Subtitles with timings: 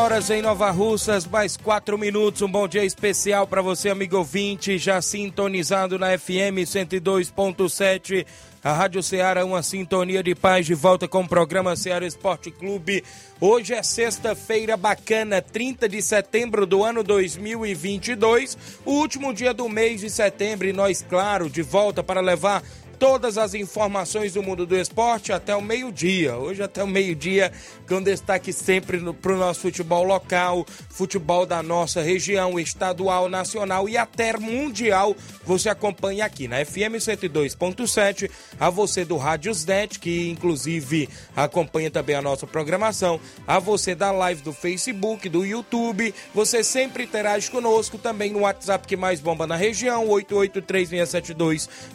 [0.00, 2.40] Horas em Nova Russas, mais 4 minutos.
[2.40, 8.24] Um bom dia especial para você, amigo ouvinte, já sintonizado na FM 102.7.
[8.64, 13.04] A Rádio Ceará, uma sintonia de paz, de volta com o programa Ceará Esporte Clube.
[13.38, 18.56] Hoje é sexta-feira bacana, 30 de setembro do ano 2022,
[18.86, 20.66] o último dia do mês de setembro.
[20.66, 22.62] E nós, claro, de volta para levar
[23.00, 26.36] todas as informações do mundo do esporte até o meio-dia.
[26.36, 27.50] Hoje até o meio-dia,
[27.88, 33.96] com destaque sempre para o nosso futebol local, futebol da nossa região, estadual, nacional e
[33.96, 35.16] até mundial.
[35.46, 42.16] Você acompanha aqui na FM 102.7, a você do Rádios Net, que inclusive acompanha também
[42.16, 46.14] a nossa programação, a você da live do Facebook, do YouTube.
[46.34, 50.90] Você sempre interage conosco também no WhatsApp que mais bomba na região, 883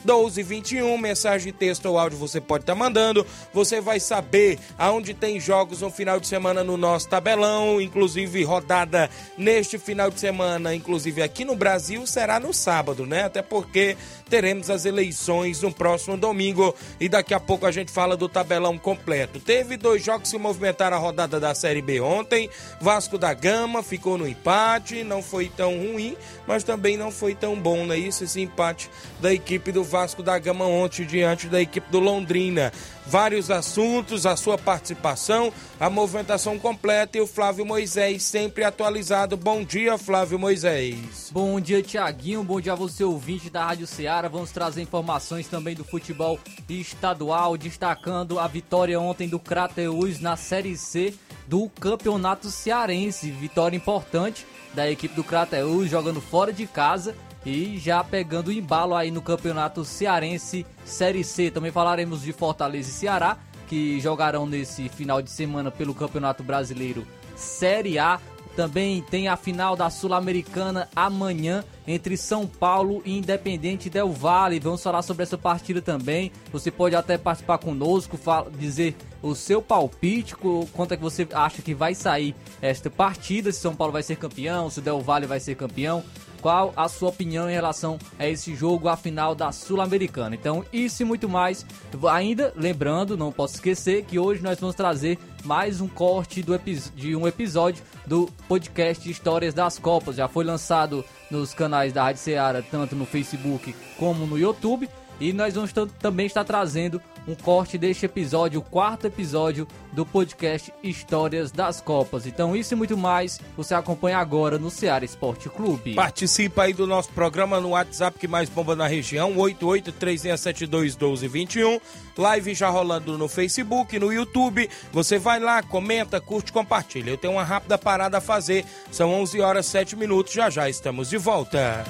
[0.03, 3.25] 1221 mensagem de texto ou áudio você pode estar tá mandando.
[3.53, 9.09] Você vai saber aonde tem jogos no final de semana no nosso tabelão, inclusive rodada
[9.37, 13.23] neste final de semana, inclusive aqui no Brasil, será no sábado, né?
[13.23, 13.97] Até porque
[14.29, 18.77] teremos as eleições no próximo domingo e daqui a pouco a gente fala do tabelão
[18.77, 19.39] completo.
[19.39, 22.49] Teve dois jogos que se movimentaram a rodada da Série B ontem.
[22.81, 26.17] Vasco da Gama ficou no empate, não foi tão ruim,
[26.47, 27.97] mas também não foi tão bom, né?
[27.97, 28.89] Isso, esse empate
[29.19, 32.71] da equipe do Vasco da Gama ontem diante da equipe do Londrina
[33.05, 39.37] vários assuntos, a sua participação, a movimentação completa e o Flávio Moisés sempre atualizado.
[39.37, 41.29] Bom dia, Flávio Moisés.
[41.31, 42.43] Bom dia, Tiaguinho.
[42.43, 44.27] Bom dia a você, ouvinte da Rádio Ceará.
[44.27, 50.75] Vamos trazer informações também do futebol estadual, destacando a vitória ontem do Crateus na Série
[50.75, 51.13] C
[51.47, 53.29] do Campeonato Cearense.
[53.29, 57.15] Vitória importante da equipe do Crateus, jogando fora de casa
[57.45, 61.49] e já pegando embalo aí no Campeonato Cearense Série C.
[61.49, 63.37] Também falaremos de Fortaleza e Ceará,
[63.67, 68.19] que jogarão nesse final de semana pelo Campeonato Brasileiro Série A.
[68.55, 74.59] Também tem a final da Sul-Americana amanhã entre São Paulo e Independente Del Vale.
[74.59, 76.31] Vamos falar sobre essa partida também.
[76.51, 78.17] Você pode até participar conosco,
[78.57, 83.59] dizer o seu palpite, quanto é que você acha que vai sair esta partida, se
[83.59, 86.03] São Paulo vai ser campeão, se Del Valle vai ser campeão
[86.41, 90.35] qual a sua opinião em relação a esse jogo, a final da Sul-Americana.
[90.35, 91.65] Então, isso e muito mais.
[92.11, 96.55] Ainda lembrando, não posso esquecer que hoje nós vamos trazer mais um corte do
[96.95, 100.15] de um episódio do podcast Histórias das Copas.
[100.15, 104.89] Já foi lançado nos canais da Rádio Ceará, tanto no Facebook como no YouTube.
[105.19, 110.71] E nós vamos também estar trazendo um corte deste episódio, o quarto episódio do podcast
[110.83, 112.27] Histórias das Copas.
[112.27, 115.95] Então, isso e muito mais você acompanha agora no Ceará Esporte Clube.
[115.95, 121.81] Participa aí do nosso programa no WhatsApp que mais bomba na região, 8836721221.
[122.17, 124.69] Live já rolando no Facebook, no YouTube.
[124.91, 127.09] Você vai lá, comenta, curte, compartilha.
[127.09, 128.63] Eu tenho uma rápida parada a fazer.
[128.91, 130.33] São 11 horas 7 minutos.
[130.33, 131.83] Já já estamos de volta.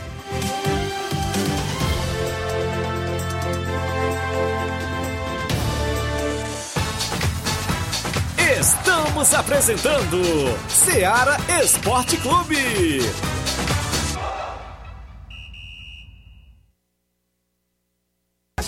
[8.65, 10.17] Estamos apresentando
[10.67, 12.99] Seara Esporte Clube.
[18.55, 18.67] Mais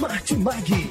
[0.00, 0.90] Martimag.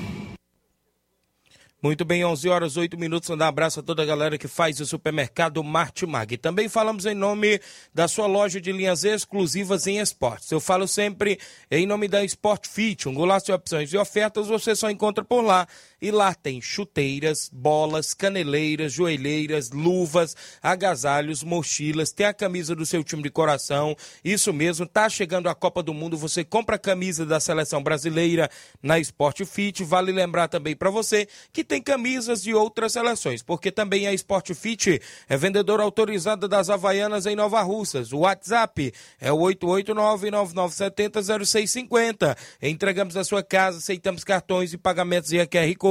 [1.82, 3.30] Muito bem, 11 horas 8 minutos.
[3.30, 6.38] Um abraço a toda a galera que faz o supermercado Martimag.
[6.38, 7.62] Também falamos em nome
[7.94, 10.52] da sua loja de linhas exclusivas em esportes.
[10.52, 11.40] Eu falo sempre
[11.72, 15.42] em nome da Sport Fit, um golaço de opções e ofertas você só encontra por
[15.42, 15.66] lá.
[16.02, 23.04] E lá tem chuteiras, bolas, caneleiras, joelheiras, luvas, agasalhos, mochilas, tem a camisa do seu
[23.04, 23.94] time de coração.
[24.24, 28.50] Isso mesmo, tá chegando a Copa do Mundo, você compra a camisa da seleção brasileira
[28.82, 29.84] na Sport Fit.
[29.84, 34.54] Vale lembrar também para você que tem camisas de outras seleções, porque também a Sport
[34.54, 38.14] Fit é vendedora autorizada das Havaianas em Nova Russas.
[38.14, 42.38] O WhatsApp é o 889-9970-0650.
[42.62, 45.89] Entregamos a sua casa, aceitamos cartões e pagamentos e QR Code.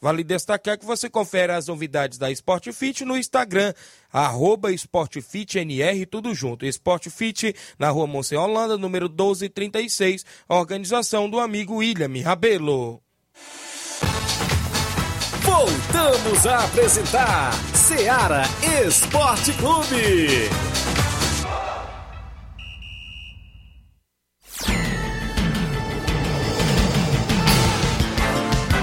[0.00, 3.72] Vale destacar que você confere as novidades da Sport Fit no Instagram,
[4.12, 6.66] arroba SportFitNR, tudo junto.
[6.66, 13.00] Sport Fit na rua Monsenhor Holanda, número 1236, organização do amigo William Rabelo.
[15.42, 18.42] Voltamos a apresentar Seara
[18.86, 20.48] Esporte Clube.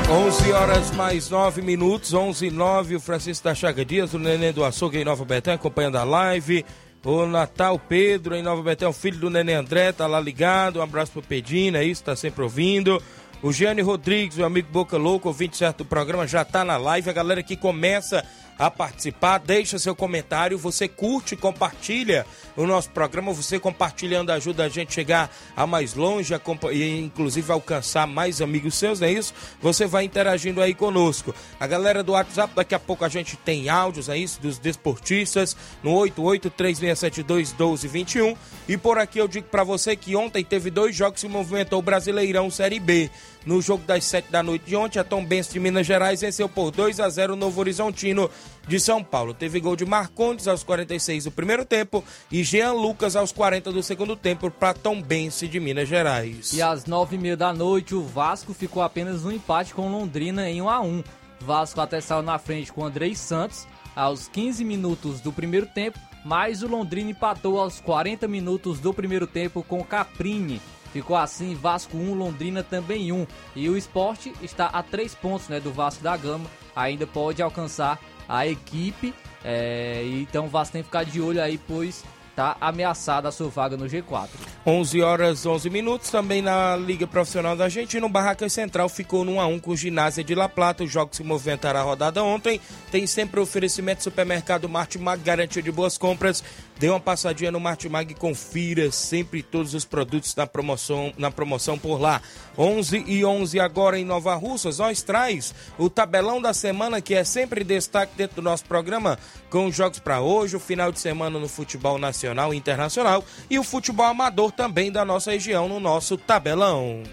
[0.10, 4.54] 11 horas mais 9 minutos, 11 e 9, o Francisco da Chaga Dias, o Neném
[4.54, 6.66] do Açougue em Nova Betânia, acompanhando a live.
[7.04, 10.80] O Natal Pedro em Nova Betânia, o filho do Neném André, tá lá ligado.
[10.80, 13.04] Um abraço pro Pedina, isso, tá sempre ouvindo.
[13.44, 17.10] O Gianni Rodrigues, meu amigo Boca Louco, ouvinte certo do programa, já tá na live.
[17.10, 18.24] A galera que começa
[18.58, 22.26] a participar, deixa seu comentário, você curte, compartilha
[22.56, 27.52] o nosso programa, você compartilhando ajuda a gente chegar a mais longe a, e inclusive
[27.52, 29.32] alcançar mais amigos seus, não é isso?
[29.62, 31.36] Você vai interagindo aí conosco.
[31.60, 35.92] A galera do WhatsApp, daqui a pouco a gente tem áudios aí dos desportistas no
[35.92, 38.36] 8836721221
[38.68, 41.84] e por aqui eu digo para você que ontem teve dois jogos que movimentou o
[41.84, 43.12] Brasileirão Série B.
[43.48, 46.50] No jogo das 7 da noite de ontem, a Tom Benz de Minas Gerais venceu
[46.50, 48.30] por 2 a 0 o Novo Horizontino
[48.68, 49.34] de São Paulo.
[49.34, 53.82] Teve gol de Marcondes aos 46 do primeiro tempo e Jean Lucas aos 40 do
[53.82, 56.52] segundo tempo para Tom Benz de Minas Gerais.
[56.52, 60.70] E às 9h30 da noite, o Vasco ficou apenas um empate com Londrina em 1
[60.70, 61.04] a 1
[61.40, 63.66] Vasco até saiu na frente com Andrei Santos
[63.96, 69.26] aos 15 minutos do primeiro tempo, mas o Londrina empatou aos 40 minutos do primeiro
[69.26, 70.60] tempo com Caprini
[70.98, 73.28] Ficou assim Vasco 1, Londrina também 1.
[73.56, 76.50] E o esporte está a 3 pontos né, do Vasco da Gama.
[76.76, 79.14] Ainda pode alcançar a equipe.
[79.46, 82.04] É, então o Vasco tem que ficar de olho aí, pois
[82.38, 84.30] está ameaçada a sua vaga no G4.
[84.64, 89.34] 11 horas 11 minutos, também na Liga Profissional da Argentina, o Barracas Central ficou no
[89.34, 90.84] 1 a 1 com o Ginásio de La Plata.
[90.84, 92.62] Os jogos se movimentaram a rodada ontem.
[92.92, 96.44] Tem sempre oferecimento supermercado Martimag, garantia de boas compras.
[96.78, 101.76] Dê uma passadinha no Martimag e confira sempre todos os produtos na promoção, na promoção
[101.80, 102.22] por lá.
[102.56, 104.78] 11 e 11 agora em Nova Russas.
[104.78, 109.18] Nós traz o tabelão da semana que é sempre destaque dentro do nosso programa
[109.50, 113.60] com os jogos para hoje, o final de semana no futebol nacional e internacional e
[113.60, 117.04] o futebol amador também da nossa região no nosso tabelão.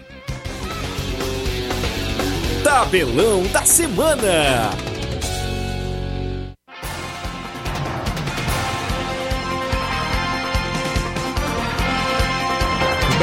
[2.63, 4.71] Tabelão da semana.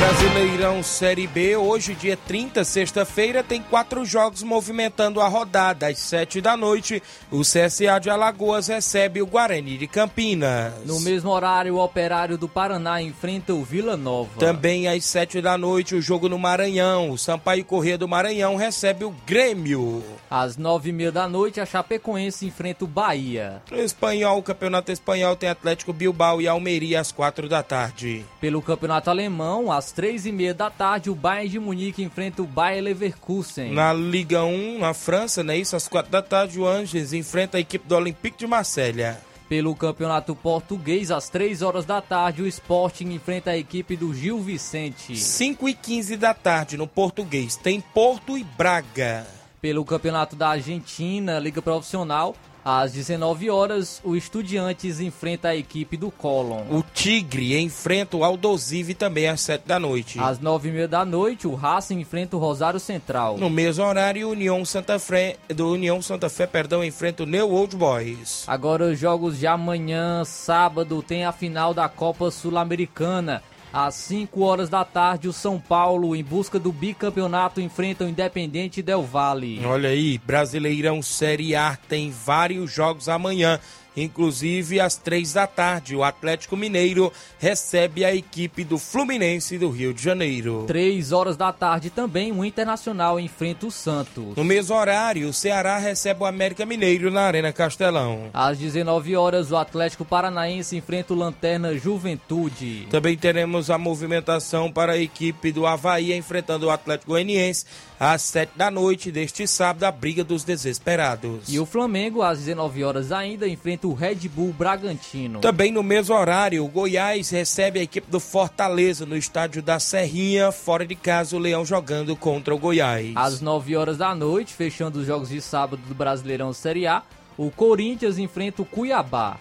[0.02, 5.86] Brasileirão Série B, hoje, dia 30, sexta-feira, tem quatro jogos movimentando a rodada.
[5.86, 10.72] Às sete da noite, o CSA de Alagoas recebe o Guarani de Campinas.
[10.84, 14.40] No mesmo horário, o Operário do Paraná enfrenta o Vila Nova.
[14.40, 17.10] Também às sete da noite, o jogo no Maranhão.
[17.10, 20.02] O Sampaio Corrêa do Maranhão recebe o Grêmio.
[20.28, 23.62] Às nove e meia da noite, a Chapecoense enfrenta o Bahia.
[23.70, 28.24] No Espanhol, o Campeonato Espanhol tem Atlético Bilbao e Almeria às quatro da tarde.
[28.40, 32.46] Pelo Campeonato Alemão, às três e meia da tarde, o Bayern de Munique enfrenta o
[32.46, 33.72] Bayer Leverkusen.
[33.72, 35.56] Na Liga 1, na França, né?
[35.56, 39.20] Isso às quatro da tarde, o Angers enfrenta a equipe do Olympique de Marselha.
[39.48, 44.40] Pelo Campeonato Português, às 3 horas da tarde, o Sporting enfrenta a equipe do Gil
[44.40, 45.14] Vicente.
[45.14, 49.26] 5 e 15 da tarde, no Português, tem Porto e Braga.
[49.60, 52.34] Pelo Campeonato da Argentina, Liga Profissional,
[52.64, 56.62] Às 19 horas, o Estudiantes enfrenta a equipe do Colón.
[56.70, 60.20] O Tigre enfrenta o Aldosive também às 7 da noite.
[60.20, 63.36] Às 9h30 da noite, o Racing enfrenta o Rosário Central.
[63.36, 67.74] No mesmo horário, União Santa Fé, do União Santa Fé, perdão, enfrenta o New Old
[67.76, 68.44] Boys.
[68.46, 73.42] Agora os jogos de amanhã, sábado, tem a final da Copa Sul-Americana.
[73.72, 78.82] Às 5 horas da tarde, o São Paulo, em busca do bicampeonato, enfrenta o Independente
[78.82, 79.64] Del Valle.
[79.64, 83.58] Olha aí, Brasileirão Série A tem vários jogos amanhã.
[83.96, 89.92] Inclusive, às três da tarde, o Atlético Mineiro recebe a equipe do Fluminense do Rio
[89.92, 90.64] de Janeiro.
[90.66, 94.36] Três horas da tarde também, o Internacional enfrenta o Santos.
[94.36, 98.30] No mesmo horário, o Ceará recebe o América Mineiro na Arena Castelão.
[98.32, 102.86] Às 19 horas, o Atlético Paranaense enfrenta o Lanterna Juventude.
[102.90, 107.66] Também teremos a movimentação para a equipe do Havaí enfrentando o Atlético Goianiense
[107.98, 111.44] às 7 da noite deste sábado, a Briga dos Desesperados.
[111.48, 115.40] E o Flamengo, às 19 horas ainda, enfrenta o Red Bull Bragantino.
[115.40, 120.52] Também no mesmo horário, o Goiás recebe a equipe do Fortaleza no estádio da Serrinha,
[120.52, 123.12] fora de casa, o Leão jogando contra o Goiás.
[123.16, 127.02] Às 9 horas da noite, fechando os jogos de sábado do Brasileirão Série A,
[127.36, 129.38] o Corinthians enfrenta o Cuiabá.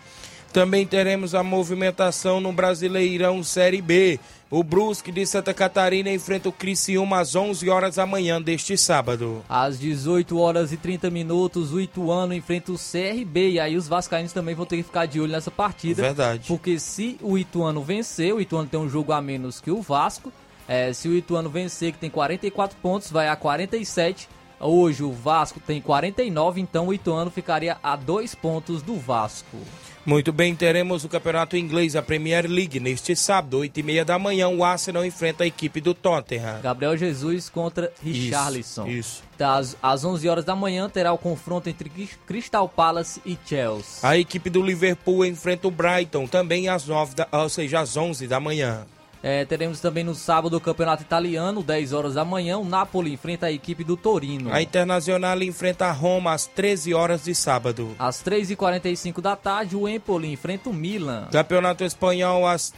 [0.51, 4.19] Também teremos a movimentação no Brasileirão Série B.
[4.49, 9.41] O Brusque de Santa Catarina enfrenta o Criciúma às 11 horas da manhã deste sábado.
[9.47, 13.51] Às 18 horas e 30 minutos, o Ituano enfrenta o CRB.
[13.51, 16.01] E aí os vascaínos também vão ter que ficar de olho nessa partida.
[16.01, 16.49] Verdade.
[16.49, 20.33] Porque se o Ituano vencer, o Ituano tem um jogo a menos que o Vasco.
[20.67, 24.27] É, se o Ituano vencer, que tem 44 pontos, vai a 47.
[24.59, 29.57] Hoje o Vasco tem 49, então o Ituano ficaria a dois pontos do Vasco.
[30.03, 34.17] Muito bem, teremos o campeonato inglês, a Premier League, neste sábado, 8 e meia da
[34.17, 34.47] manhã.
[34.47, 36.59] O Arsenal enfrenta a equipe do Tottenham.
[36.61, 38.87] Gabriel Jesus contra Richarlison.
[38.87, 39.23] Isso.
[39.37, 41.89] Das, às 11 horas da manhã terá o confronto entre
[42.25, 43.99] Crystal Palace e Chelsea.
[44.01, 48.27] A equipe do Liverpool enfrenta o Brighton, também às 9 da, ou seja, às 11
[48.27, 48.85] da manhã.
[49.23, 52.57] É, teremos também no sábado o Campeonato Italiano, 10 horas da manhã.
[52.57, 54.51] O Napoli enfrenta a equipe do Torino.
[54.51, 57.95] A Internacional enfrenta a Roma às 13 horas de sábado.
[57.99, 61.27] Às 3h45 da tarde, o Empoli enfrenta o Milan.
[61.31, 62.73] Campeonato Espanhol às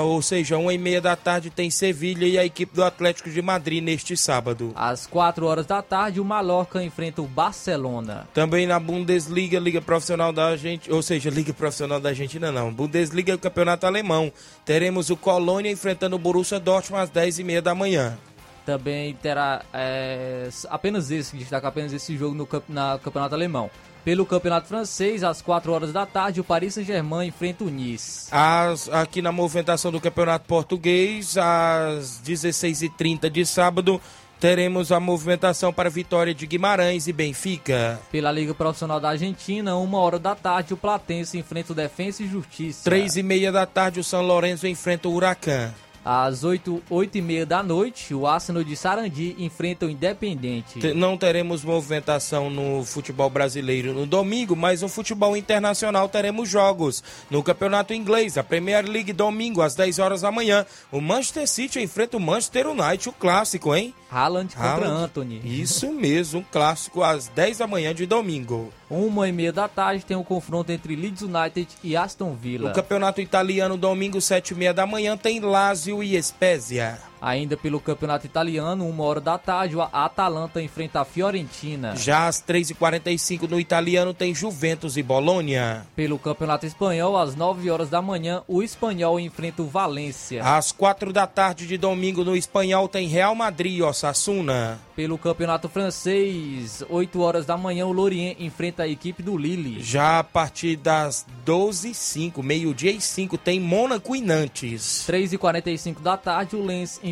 [0.00, 3.42] ou seja, uma e meia da tarde tem Sevilha e a equipe do Atlético de
[3.42, 4.72] Madrid neste sábado.
[4.74, 8.26] Às 4 horas da tarde, o Mallorca enfrenta o Barcelona.
[8.32, 13.36] Também na Bundesliga, Liga Profissional da Argentina, ou seja, Liga Profissional da Argentina não, Bundesliga,
[13.36, 14.32] Campeonato Alemão.
[14.64, 18.16] Teremos o Colônia enfrentando o Borussia Dortmund às 10 e meia da manhã.
[18.64, 23.68] Também terá é, apenas esse, destaca apenas esse jogo no na Campeonato Alemão.
[24.04, 28.26] Pelo Campeonato Francês, às 4 horas da tarde, o Paris Saint-Germain enfrenta o Nice.
[28.32, 34.00] As, aqui na movimentação do Campeonato Português, às 16h30 de sábado,
[34.40, 38.00] teremos a movimentação para a vitória de Guimarães e Benfica.
[38.10, 42.28] Pela Liga Profissional da Argentina, uma hora da tarde, o Platense enfrenta o Defensa e
[42.28, 42.82] Justiça.
[42.82, 45.72] Três e meia da tarde, o São Lourenço enfrenta o Huracan.
[46.04, 50.92] Às 8, 8 e meia da noite, o Arsenal de Sarandi enfrenta o Independente.
[50.94, 57.04] Não teremos movimentação no futebol brasileiro no domingo, mas no futebol internacional teremos jogos.
[57.30, 61.80] No campeonato inglês, a Premier League, domingo, às 10 horas da manhã, o Manchester City
[61.80, 63.94] enfrenta o Manchester United, o clássico, hein?
[64.10, 65.04] Haaland contra Haaland.
[65.04, 65.40] Anthony.
[65.44, 68.72] Isso mesmo, um clássico às 10 da manhã de domingo.
[68.92, 72.68] Uma e meia da tarde tem o um confronto entre Leeds United e Aston Villa.
[72.68, 77.11] O campeonato italiano, domingo, sete e meia da manhã, tem Lazio e Spezia.
[77.22, 81.94] Ainda pelo campeonato italiano, uma hora da tarde, a Atalanta enfrenta a Fiorentina.
[81.94, 85.86] Já às 3h45 no italiano tem Juventus e Bolônia.
[85.94, 90.42] Pelo campeonato espanhol, às 9 horas da manhã, o espanhol enfrenta o Valência.
[90.42, 94.80] Às 4 da tarde de domingo no espanhol tem Real Madrid e Osasuna.
[94.96, 99.80] Pelo campeonato francês, 8 horas da manhã, o Lorient enfrenta a equipe do Lille.
[99.80, 105.06] Já a partir das 12h05, meio-dia e 5, tem Mônaco e Nantes.
[105.08, 107.11] 3h45 da tarde, o Lens enfrenta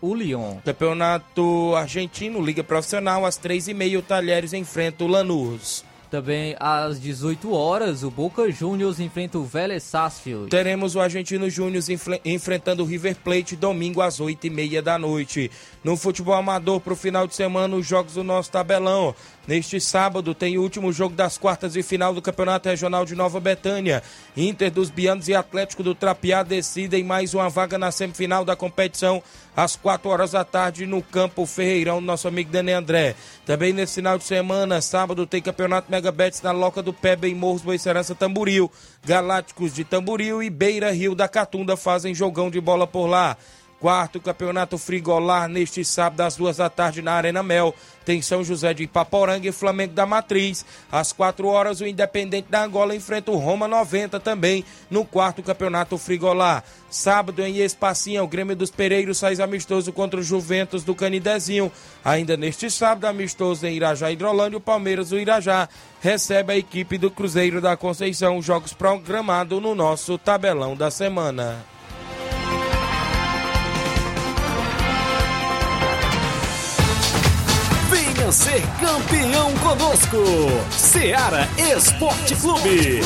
[0.00, 0.56] o Lyon.
[0.64, 5.84] Campeonato Argentino, Liga Profissional, às 3h30, o Talheres enfrenta o Lanús.
[6.10, 10.50] Também às 18 horas, o Boca Juniors enfrenta o Vélez Sarsfield.
[10.50, 11.84] Teremos o Argentino Júnior
[12.24, 15.48] enfrentando o River Plate domingo às 8h30 da noite.
[15.84, 19.14] No futebol amador, para o final de semana, os jogos do nosso tabelão.
[19.50, 23.40] Neste sábado tem o último jogo das quartas de final do Campeonato Regional de Nova
[23.40, 24.00] Betânia.
[24.36, 29.20] Inter dos Bianos e Atlético do Trapiá decidem mais uma vaga na semifinal da competição
[29.56, 33.16] às 4 horas da tarde no campo Ferreirão, nosso amigo Dani André.
[33.44, 37.62] Também nesse final de semana, sábado, tem Campeonato Megabets na Loca do Pebe em Morros
[37.62, 38.70] Boicerança Tamburil.
[39.04, 43.36] Galácticos de Tamburil e Beira Rio da Catunda fazem jogão de bola por lá.
[43.80, 47.74] Quarto Campeonato Frigolar neste sábado às duas da tarde na Arena Mel.
[48.04, 50.66] Tem São José de Ipaporanga e Flamengo da Matriz.
[50.92, 55.96] Às quatro horas o Independente da Angola enfrenta o Roma 90 também no quarto Campeonato
[55.96, 56.62] Frigolar.
[56.90, 61.72] Sábado em Espacinha o Grêmio dos Pereiros faz amistoso contra o Juventus do Canidezinho.
[62.04, 65.66] Ainda neste sábado amistoso em Irajá Hidrolândia o Palmeiras do Irajá
[66.02, 68.42] recebe a equipe do Cruzeiro da Conceição.
[68.42, 71.79] Jogos programados no nosso tabelão da semana.
[78.32, 80.16] Ser campeão conosco.
[80.70, 83.00] Seara Esporte Clube.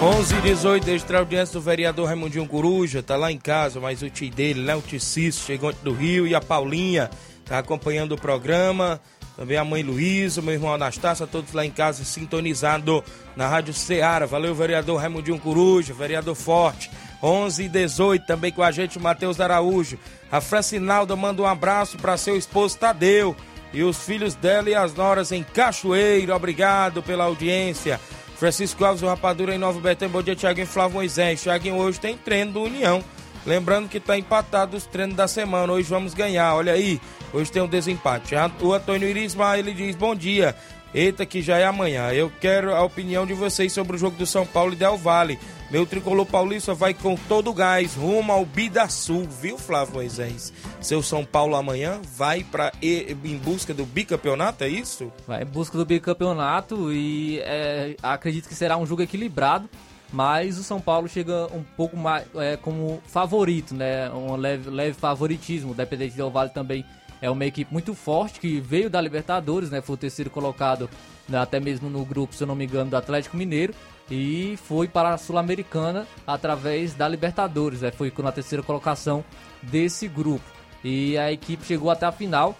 [0.00, 4.10] 11 e 18 extra audiência do vereador Raimundinho Coruja, tá lá em casa, mas o
[4.10, 7.10] tio dele, né, o Ticício, chegou do Rio e a Paulinha
[7.46, 9.00] tá acompanhando o programa.
[9.36, 13.02] Também a mãe Luísa, meu irmão Anastácio, todos lá em casa sintonizado
[13.34, 14.26] na Rádio Ceará.
[14.26, 16.90] Valeu, vereador Raimundinho Coruja, vereador Forte.
[17.22, 19.98] 11 e 18 também com a gente o Matheus Araújo.
[20.30, 23.34] A Francinalda manda um abraço para seu esposo Tadeu
[23.72, 26.34] e os filhos dela e as noras em Cachoeiro.
[26.34, 28.00] Obrigado pela audiência.
[28.36, 30.12] Francisco Alves, o Rapadura em Nova Betânia.
[30.12, 31.42] Bom dia, Tiaguinho Flávio Moisés.
[31.42, 33.02] Tiaguinho hoje tem treino do União.
[33.44, 35.72] Lembrando que está empatado os treinos da semana.
[35.72, 36.54] Hoje vamos ganhar.
[36.54, 37.00] Olha aí,
[37.32, 38.34] hoje tem um desempate.
[38.60, 40.54] O Antônio Irisma, ele diz: Bom dia.
[40.94, 42.10] Eita, que já é amanhã.
[42.12, 45.38] Eu quero a opinião de vocês sobre o jogo do São Paulo e Del Vale.
[45.70, 50.50] Meu tricolor paulista vai com todo o gás rumo ao Bidasul, viu, Flávio Moisés?
[50.80, 55.12] Seu São Paulo amanhã vai para em busca do bicampeonato, é isso?
[55.26, 59.68] Vai em busca do bicampeonato e é, acredito que será um jogo equilibrado,
[60.10, 64.10] mas o São Paulo chega um pouco mais é, como favorito, né?
[64.10, 65.72] Um leve, leve favoritismo.
[65.72, 66.82] O Dependente Del Vale também
[67.20, 69.82] é uma equipe muito forte que veio da Libertadores, né?
[69.82, 70.88] Foi o terceiro colocado
[71.28, 73.74] né, até mesmo no grupo, se eu não me engano, do Atlético Mineiro
[74.10, 77.90] e foi para a Sul-Americana através da Libertadores, né?
[77.90, 79.24] foi na terceira colocação
[79.62, 80.44] desse grupo.
[80.82, 82.56] E a equipe chegou até a final,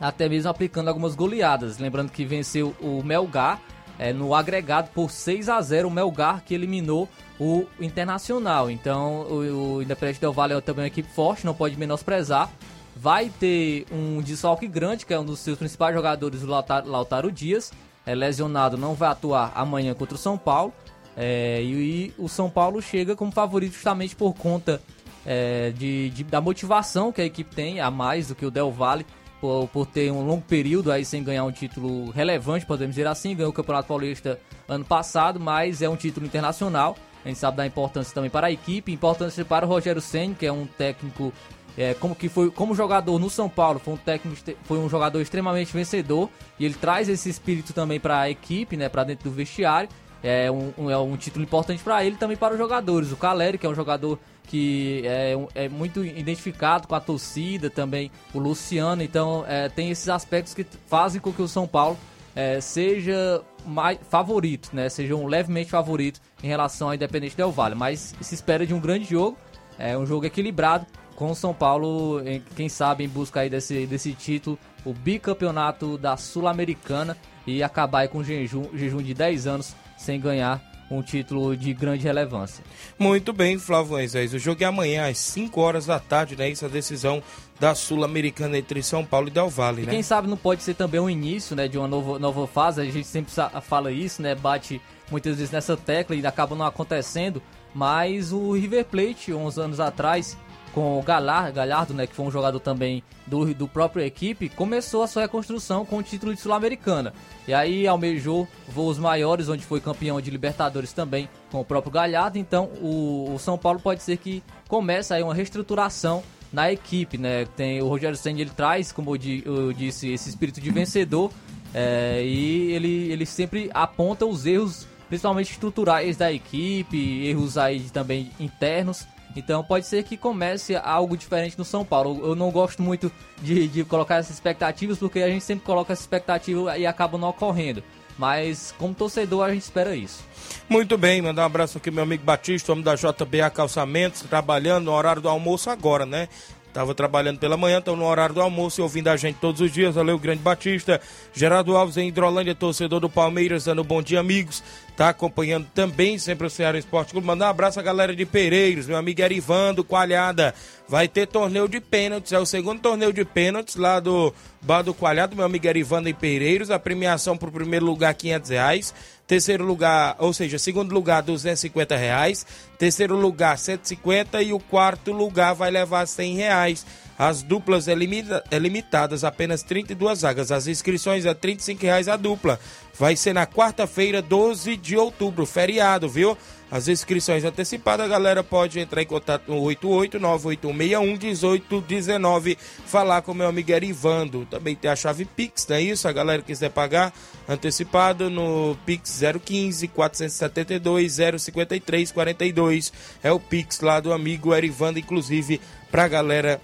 [0.00, 1.78] até mesmo aplicando algumas goleadas.
[1.78, 3.60] Lembrando que venceu o Melgar
[3.98, 8.70] é, no agregado por 6 a 0 o Melgar que eliminou o Internacional.
[8.70, 12.50] Então o, o Independente Del Valle é também uma equipe forte, não pode menosprezar.
[12.94, 17.32] Vai ter um desfalque grande, que é um dos seus principais jogadores, o Lautaro, Lautaro
[17.32, 17.70] Dias
[18.06, 20.72] é lesionado, não vai atuar amanhã contra o São Paulo.
[21.16, 24.80] É, e, e, o São Paulo chega como favorito justamente por conta
[25.24, 28.70] é, de, de, da motivação que a equipe tem, a mais do que o Del
[28.70, 29.04] Valle,
[29.40, 33.34] por, por, ter um longo período aí sem ganhar um título relevante, podemos dizer assim.
[33.34, 34.38] Ganhou o Campeonato Paulista
[34.68, 36.96] ano passado, mas é um título internacional.
[37.24, 40.46] A gente sabe da importância também para a equipe, importância para o Rogério Senna, que
[40.46, 41.32] é um técnico
[41.76, 45.20] é, como que foi como jogador no São Paulo, foi um técnico, foi um jogador
[45.20, 49.34] extremamente vencedor e ele traz esse espírito também para a equipe, né, para dentro do
[49.34, 49.88] vestiário.
[50.22, 53.12] É um, um, é um título importante para ele também para os jogadores.
[53.12, 58.10] O Caleri, que é um jogador que é, é muito identificado com a torcida, também
[58.32, 59.02] o Luciano.
[59.02, 61.98] Então, é, tem esses aspectos que fazem com que o São Paulo
[62.34, 64.88] é, seja mais favorito, né?
[64.88, 67.74] Seja um levemente favorito em relação ao Independente Del Vale.
[67.74, 69.36] Mas se espera de um grande jogo,
[69.78, 70.86] é um jogo equilibrado
[71.16, 72.20] com o São Paulo,
[72.54, 78.08] quem sabe, em busca aí desse, desse título, o bicampeonato da Sul-Americana e acabar aí
[78.08, 82.62] com um jejum, jejum de 10 anos sem ganhar um título de grande relevância.
[82.98, 84.32] Muito bem, Flávio Moisés.
[84.32, 86.50] O jogo é amanhã às 5 horas da tarde, né?
[86.50, 87.22] Essa decisão
[87.58, 89.92] da Sul-Americana entre São Paulo e Del Valle, e né?
[89.92, 92.82] quem sabe não pode ser também um início, né, de uma nova, nova fase.
[92.82, 94.34] A gente sempre fala isso, né?
[94.34, 97.42] Bate muitas vezes nessa tecla e acaba não acontecendo.
[97.74, 100.36] Mas o River Plate, uns anos atrás,
[100.76, 105.02] com o Galhardo, Galhardo, né, que foi um jogador também do, do próprio equipe, começou
[105.02, 107.14] a sua reconstrução com o título de Sul-Americana.
[107.48, 112.36] E aí almejou voos maiores, onde foi campeão de Libertadores também com o próprio Galhardo.
[112.36, 117.46] Então o, o São Paulo pode ser que comece aí uma reestruturação na equipe, né?
[117.56, 121.32] Tem o Rogério Senna, ele traz, como eu, eu disse, esse espírito de vencedor
[121.72, 128.30] é, e ele, ele sempre aponta os erros, principalmente estruturais da equipe, erros aí também
[128.38, 129.06] internos
[129.36, 132.20] então pode ser que comece algo diferente no São Paulo.
[132.24, 136.02] Eu não gosto muito de, de colocar essas expectativas, porque a gente sempre coloca essa
[136.02, 137.82] expectativa e acaba não ocorrendo.
[138.18, 140.24] Mas como torcedor a gente espera isso.
[140.68, 144.92] Muito bem, mandar um abraço aqui meu amigo Batista, homem da JBA Calçamentos, trabalhando no
[144.92, 146.28] horário do almoço agora, né?
[146.76, 149.72] Tava trabalhando pela manhã, estão no horário do almoço e ouvindo a gente todos os
[149.72, 149.94] dias.
[149.94, 151.00] Valeu, Grande Batista.
[151.32, 154.62] Gerardo Alves em Hidrolândia, torcedor do Palmeiras, dando bom dia, amigos.
[154.94, 157.26] Tá acompanhando também sempre o Ceará Esporte Clube.
[157.26, 160.54] Mandar um abraço à galera de Pereiros, meu amigo Erivando, Coalhada.
[160.86, 164.92] Vai ter torneio de pênaltis, é o segundo torneio de pênaltis lá do Bar do
[164.92, 166.70] Coalhado, meu amigo Erivando em Pereiros.
[166.70, 168.94] A premiação pro primeiro lugar, 500 reais.
[169.26, 172.46] Terceiro lugar, ou seja, segundo lugar, 250 reais.
[172.78, 176.86] Terceiro lugar, 150 e o quarto lugar vai levar 100 reais.
[177.18, 180.52] As duplas é, limita, é limitadas, apenas 32 vagas.
[180.52, 182.60] As inscrições é 35 reais a dupla.
[182.98, 186.36] Vai ser na quarta-feira, 12 de outubro, feriado, viu?
[186.68, 193.70] As inscrições antecipadas, a galera pode entrar em contato no 88981611819, falar com meu amigo
[193.70, 194.44] Erivando.
[194.50, 196.08] Também tem a chave Pix, não é isso?
[196.08, 197.14] A galera quiser pagar
[197.48, 202.92] antecipado no Pix 015 472 053 42.
[203.22, 206.60] É o Pix lá do amigo Erivando, inclusive, pra galera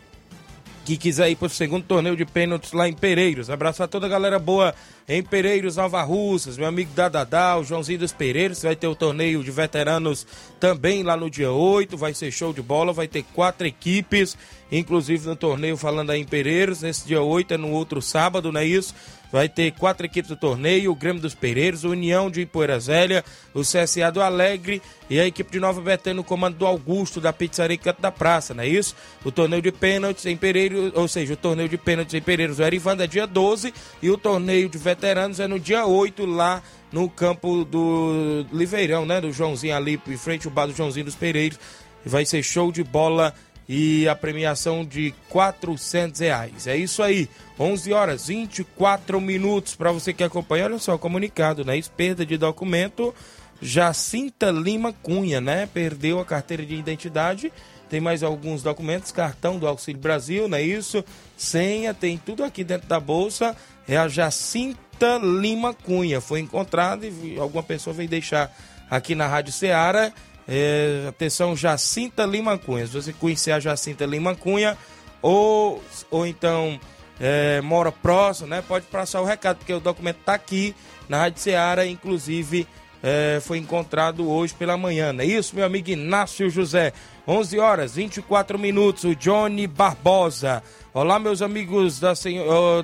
[0.85, 3.51] que quiser ir para o segundo torneio de pênaltis lá em Pereiros.
[3.51, 4.75] Abraço a toda a galera boa
[5.09, 9.43] em Pereiros, Nova Russas, meu amigo Dadadá, o Joãozinho dos Pereiros, vai ter o torneio
[9.43, 10.27] de veteranos
[10.59, 14.37] também lá no dia 8, vai ser show de bola, vai ter quatro equipes,
[14.71, 18.61] inclusive no torneio falando aí em Pereiros, nesse dia 8 é no outro sábado, não
[18.61, 18.95] é isso?
[19.33, 23.25] Vai ter quatro equipes do torneio: o Grêmio dos Pereiros, o União de Poeira Zélia,
[23.55, 27.33] o CSA do Alegre e a equipe de Nova Betânia no comando do Augusto da
[27.33, 28.95] Pizzaria Canto da Praça, não é isso?
[29.25, 32.63] O torneio de pênaltis em Pereiros, ou seja, o torneio de pênaltis em Pereiros o
[32.63, 37.09] Erivanda é dia 12 e o torneio de veteranos é no dia 8 lá no
[37.09, 39.19] campo do Liveirão, né?
[39.19, 41.59] Do Joãozinho ali, em frente ao bar do Joãozinho dos Pereiros.
[42.05, 43.33] Vai ser show de bola
[43.69, 46.67] e a premiação de 400 reais.
[46.67, 50.65] É isso aí, 11 horas 24 minutos para você que acompanha.
[50.65, 51.81] Olha só, comunicado, né?
[51.97, 53.15] Perda de documento.
[53.61, 55.69] Jacinta Lima Cunha, né?
[55.73, 57.53] Perdeu a carteira de identidade.
[57.89, 61.05] Tem mais alguns documentos, cartão do Auxílio Brasil, não é isso?
[61.37, 63.55] Senha, tem tudo aqui dentro da bolsa.
[63.87, 66.21] É a Jacinta Lima Cunha.
[66.21, 68.51] Foi encontrada e alguma pessoa veio deixar
[68.91, 70.13] aqui na Rádio Ceará
[70.49, 72.87] é, atenção, Jacinta Lima Cunha.
[72.87, 74.77] Se você conhecer a Jacinta Lima Cunha
[75.21, 76.79] ou, ou então
[77.21, 78.63] é, mora próximo, né?
[78.67, 80.75] Pode passar o recado, porque o documento está aqui
[81.09, 82.67] na Rádio Ceará, inclusive
[83.03, 85.15] é, foi encontrado hoje pela manhã.
[85.19, 86.93] É isso, meu amigo Inácio José.
[87.27, 90.63] 11 horas 24 minutos, o Johnny Barbosa.
[90.93, 92.13] Olá, meus amigos da,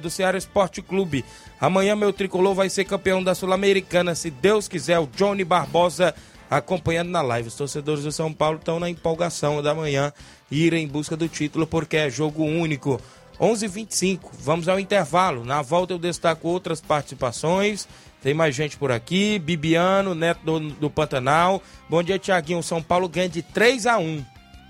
[0.00, 1.24] do Ceará Esporte Clube.
[1.60, 4.98] Amanhã meu tricolor vai ser campeão da Sul-Americana, se Deus quiser.
[5.00, 6.14] O Johnny Barbosa
[6.50, 7.48] acompanhando na live.
[7.48, 10.12] Os torcedores do São Paulo estão na empolgação da manhã
[10.50, 13.00] ir em busca do título porque é jogo único.
[13.40, 14.30] 11:25.
[14.40, 15.44] Vamos ao intervalo.
[15.44, 17.86] Na volta eu destaco outras participações.
[18.22, 19.38] Tem mais gente por aqui.
[19.38, 21.62] Bibiano, Neto do, do Pantanal.
[21.88, 22.62] Bom dia, Tiaguinho.
[22.62, 24.24] São Paulo ganha de 3 a 1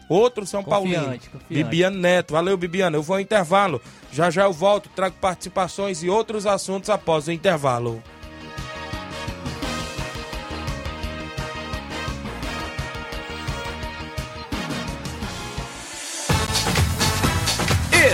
[0.09, 1.19] Outro São Paulino.
[1.49, 2.33] Bibiano Neto.
[2.33, 2.97] Valeu, Bibiano.
[2.97, 3.81] Eu vou ao intervalo.
[4.13, 8.03] Já já eu volto, trago participações e outros assuntos após o intervalo.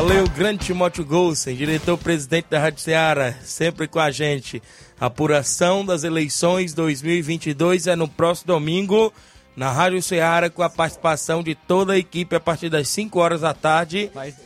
[0.00, 4.62] Valeu, grande Timóteo Golsen, diretor-presidente da Rádio Ceará, sempre com a gente.
[5.00, 9.12] Apuração das eleições 2022 é no próximo domingo,
[9.56, 13.40] na Rádio Ceará, com a participação de toda a equipe a partir das 5 horas
[13.40, 14.08] da tarde.
[14.14, 14.36] Mas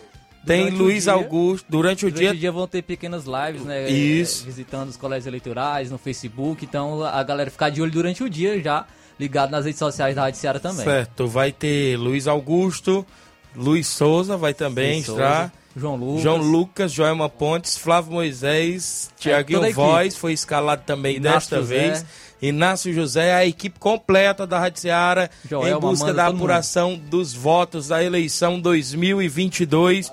[0.46, 2.28] tem Luiz dia, Augusto, durante o durante dia.
[2.28, 3.90] Durante o dia vão ter pequenas lives, né?
[3.90, 4.46] Isso.
[4.46, 6.64] Visitando os colégios eleitorais no Facebook.
[6.64, 8.86] Então a galera ficar de olho durante o dia já,
[9.20, 10.82] ligado nas redes sociais da Rádio Ceará também.
[10.82, 13.06] Certo, vai ter Luiz Augusto.
[13.54, 15.38] Luiz Souza vai também Luiz entrar.
[15.48, 16.22] Souza, João Lucas.
[16.22, 21.74] João Lucas, Joelma Pontes, Flávio Moisés, é, Tiaguinho Voz foi escalado também Inácio desta José.
[21.74, 22.06] vez.
[22.42, 27.02] Inácio José, a equipe completa da Rádio Seara em busca da apuração mundo.
[27.08, 30.10] dos votos da eleição 2022.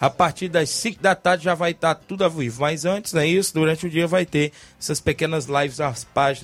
[0.00, 2.60] A partir das 5 da tarde já vai estar tudo ao vivo.
[2.60, 3.52] Mas antes, não é isso?
[3.54, 5.78] Durante o dia vai ter essas pequenas lives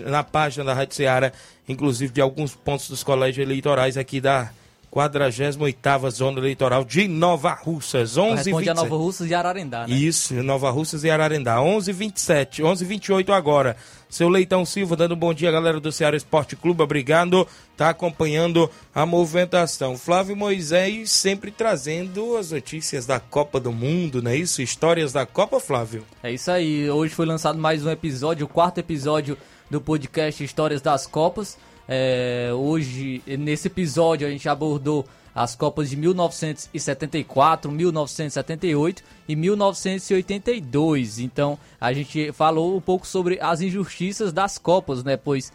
[0.07, 1.33] na página da Rádio Ceará,
[1.68, 4.50] inclusive de alguns pontos dos colégios eleitorais aqui da
[4.94, 8.16] 48ª Zona Eleitoral de Nova Russas.
[8.16, 9.94] 11 Responde a Nova Russas e Ararendá, né?
[9.94, 11.57] Isso, Nova Russas e Ararendá.
[11.57, 13.76] 11:27, 11:28 agora.
[14.09, 16.80] Seu Leitão Silva dando um bom dia, galera do Ceará Esporte Clube.
[16.80, 17.48] Obrigado.
[17.76, 19.98] Tá acompanhando a movimentação.
[19.98, 24.62] Flávio Moisés sempre trazendo as notícias da Copa do Mundo, não é isso?
[24.62, 26.04] Histórias da Copa, Flávio.
[26.22, 26.88] É isso aí.
[26.88, 29.37] Hoje foi lançado mais um episódio, o quarto episódio
[29.68, 31.59] do podcast Histórias das Copas.
[31.88, 41.18] É, hoje, nesse episódio, a gente abordou as Copas de 1974, 1978 e 1982.
[41.18, 45.16] Então, a gente falou um pouco sobre as injustiças das Copas, né?
[45.16, 45.52] Pois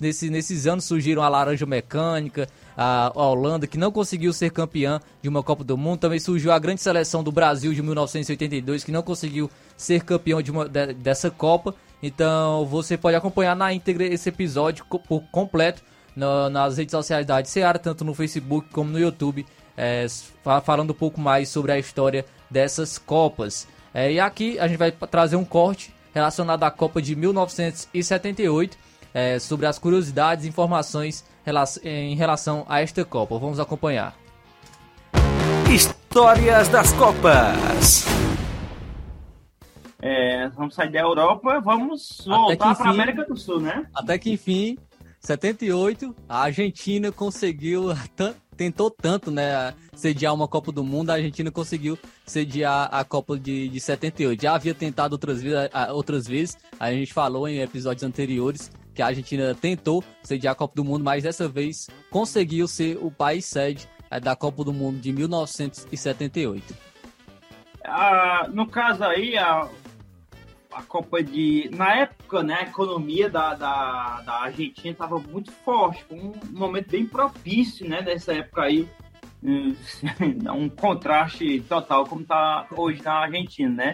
[0.00, 5.28] nesse, nesses anos surgiram a Laranja Mecânica, a, Holanda, que não conseguiu ser campeã de
[5.28, 6.00] uma Copa do Mundo.
[6.00, 10.50] Também surgiu a grande seleção do Brasil de 1982, que não conseguiu ser campeão de
[10.50, 11.74] uma, de, dessa Copa.
[12.02, 15.82] Então você pode acompanhar na íntegra esse episódio por completo
[16.16, 20.06] no, nas redes sociais da Rádio Seara, tanto no Facebook como no YouTube, é,
[20.64, 23.66] falando um pouco mais sobre a história dessas Copas.
[23.92, 28.76] É, e aqui a gente vai trazer um corte relacionado à Copa de 1978,
[29.12, 31.24] é, sobre as curiosidades e informações
[31.82, 33.38] em relação a esta Copa.
[33.38, 34.14] Vamos acompanhar.
[35.72, 38.04] Histórias das Copas.
[40.02, 43.86] É, vamos sair da Europa, vamos voltar para a América do Sul, né?
[43.94, 44.76] Até que enfim,
[45.20, 47.88] 78, a Argentina conseguiu,
[48.56, 53.68] tentou tanto, né, sediar uma Copa do Mundo, a Argentina conseguiu sediar a Copa de,
[53.68, 54.42] de 78.
[54.42, 59.06] Já havia tentado outras vezes, outras vezes, a gente falou em episódios anteriores que a
[59.06, 63.88] Argentina tentou sediar a Copa do Mundo, mas dessa vez conseguiu ser o país sede
[64.10, 66.74] é, da Copa do Mundo de 1978.
[67.84, 69.68] Ah, no caso aí, a,
[70.72, 71.70] a Copa de.
[71.74, 76.90] Na época, né, a economia da, da, da Argentina estava muito forte, foi um momento
[76.90, 78.88] bem propício, né, dessa época aí.
[79.42, 83.92] Um contraste total, como está hoje na Argentina, né?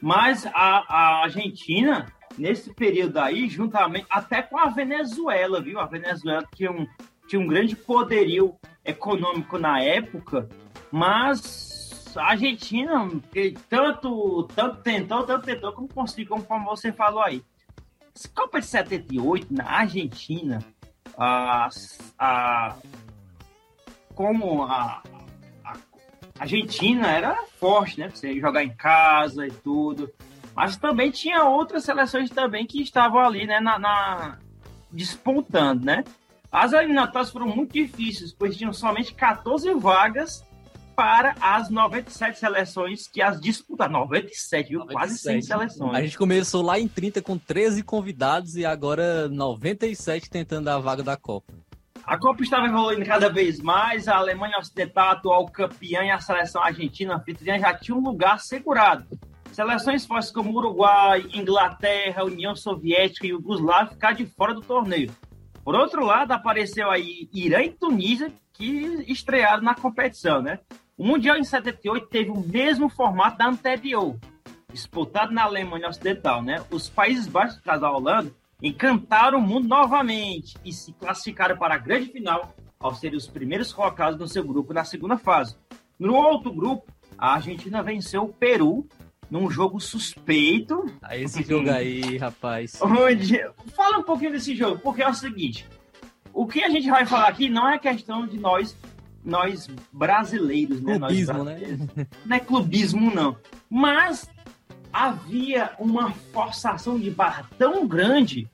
[0.00, 2.06] Mas a, a Argentina,
[2.38, 5.78] nesse período aí, juntamente, até com a Venezuela, viu?
[5.78, 6.86] A Venezuela tinha um,
[7.26, 10.48] tinha um grande poderio econômico na época,
[10.90, 11.75] mas
[12.18, 13.08] a Argentina,
[13.68, 17.42] tanto, tanto tentou, tanto tentou, como conseguiu, como você falou aí.
[18.34, 20.64] Copa de 78, na Argentina,
[21.18, 21.68] a,
[22.18, 22.76] a,
[24.14, 25.02] como a,
[25.64, 25.76] a
[26.38, 28.08] Argentina era forte, né?
[28.08, 30.10] Você jogar em casa e tudo.
[30.54, 33.60] Mas também tinha outras seleções também que estavam ali, né?
[33.60, 34.38] Na, na
[34.90, 36.02] despontando, né?
[36.50, 40.42] As eliminatórias foram muito difíceis, pois tinham somente 14 vagas
[40.96, 43.88] para as 97 seleções que as disputam.
[43.88, 44.78] 97, viu?
[44.80, 44.98] 97.
[44.98, 45.94] Quase 100 seleções.
[45.94, 51.02] A gente começou lá em 30 com 13 convidados e agora 97 tentando a vaga
[51.02, 51.52] da Copa.
[52.02, 56.62] A Copa estava evoluindo cada vez mais, a Alemanha Ocidental, atual campeã, e a seleção
[56.62, 59.06] argentina anfitriã já tinha um lugar assegurado.
[59.52, 65.10] Seleções fortes como Uruguai, Inglaterra, União Soviética e Yugoslávia ficaram de fora do torneio.
[65.64, 70.60] Por outro lado, apareceu aí Irã e Tunísia, que estrearam na competição, né?
[70.98, 74.16] O Mundial em 78 teve o mesmo formato da anterior,
[74.72, 76.64] disputado na Alemanha Ocidental, né?
[76.70, 78.32] Os Países Baixos, caso da Holanda,
[78.62, 83.74] encantaram o mundo novamente e se classificaram para a grande final ao serem os primeiros
[83.74, 85.54] colocados no seu grupo na segunda fase.
[85.98, 88.86] No outro grupo, a Argentina venceu o Peru
[89.30, 90.86] num jogo suspeito.
[91.02, 92.80] A ah, esse jogo aí, rapaz.
[92.80, 93.38] Onde...
[93.74, 95.68] Fala um pouquinho desse jogo, porque é o seguinte:
[96.32, 98.74] o que a gente vai falar aqui não é questão de nós
[99.26, 100.98] nós brasileiros, né?
[100.98, 101.86] Clubismo, nós brasileiros.
[101.94, 102.06] né?
[102.24, 103.36] Não é clubismo, não.
[103.68, 104.30] Mas
[104.92, 108.48] havia uma forçação de barra tão grande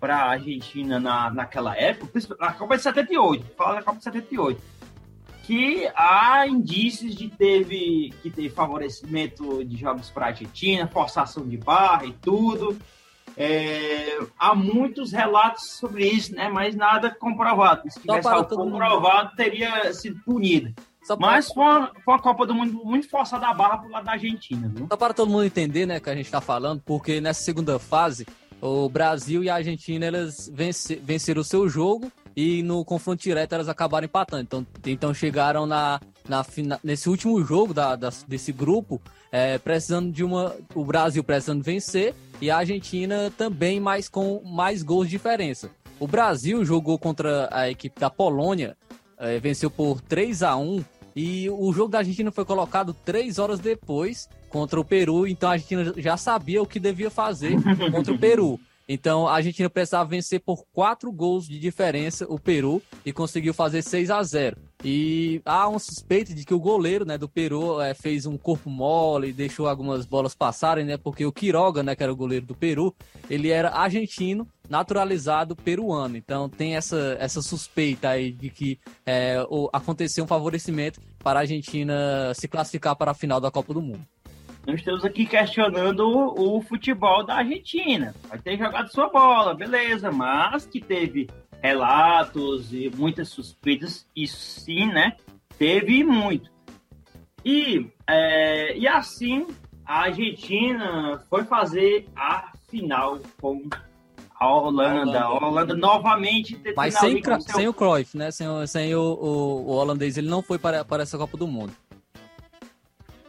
[0.00, 4.60] para a Argentina na, naquela época, na Copa de 78, fala da Copa de 78,
[5.44, 11.56] que há indícios de teve, que teve favorecimento de jogos para a Argentina, forçação de
[11.56, 12.76] barra e tudo.
[13.36, 16.48] É, há muitos relatos sobre isso, né?
[16.48, 17.82] Mas nada comprovado.
[17.90, 19.36] Se tivesse algo comprovado, mundo.
[19.36, 20.72] teria sido punido.
[21.18, 24.12] Mas foi uma, foi uma, Copa do Mundo muito forçada a barra pro lado da
[24.12, 24.86] Argentina, viu?
[24.90, 28.26] Só para todo mundo entender, né, que a gente tá falando, porque nessa segunda fase,
[28.60, 33.54] o Brasil e a Argentina, elas vencer, venceram o seu jogo e no confronto direto
[33.54, 34.42] elas acabaram empatando.
[34.42, 36.44] Então, então chegaram na, na,
[36.82, 40.54] nesse último jogo da, da desse grupo, é, precisando de uma.
[40.74, 45.70] O Brasil precisando vencer e a Argentina também, mas com mais gols de diferença.
[46.00, 48.76] O Brasil jogou contra a equipe da Polônia,
[49.18, 53.60] é, venceu por 3 a 1 E o jogo da Argentina foi colocado três horas
[53.60, 57.56] depois contra o Peru, então a Argentina já sabia o que devia fazer
[57.90, 58.60] contra o Peru.
[58.88, 63.82] Então a Argentina precisava vencer por quatro gols de diferença o Peru e conseguiu fazer
[63.82, 67.94] 6 a 0 E há um suspeito de que o goleiro né, do Peru é,
[67.94, 70.96] fez um corpo mole e deixou algumas bolas passarem, né?
[70.96, 72.94] Porque o Quiroga, né, que era o goleiro do Peru,
[73.28, 76.16] ele era argentino, naturalizado peruano.
[76.16, 82.32] Então tem essa, essa suspeita aí de que é, aconteceu um favorecimento para a Argentina
[82.34, 84.06] se classificar para a final da Copa do Mundo.
[84.66, 88.14] Nós estamos aqui questionando o, o futebol da Argentina.
[88.28, 91.28] Vai ter jogado sua bola, beleza, mas que teve
[91.62, 95.16] relatos e muitas suspeitas, isso sim, né?
[95.58, 96.50] Teve muito.
[97.44, 99.46] E, é, e assim,
[99.84, 103.62] a Argentina foi fazer a final com
[104.34, 105.20] a Holanda.
[105.20, 108.30] A Holanda, Holanda novamente Mas sem, sem o Cruyff, né?
[108.30, 111.72] Sem, sem o, o, o, holandês, ele não foi para, para essa Copa do Mundo.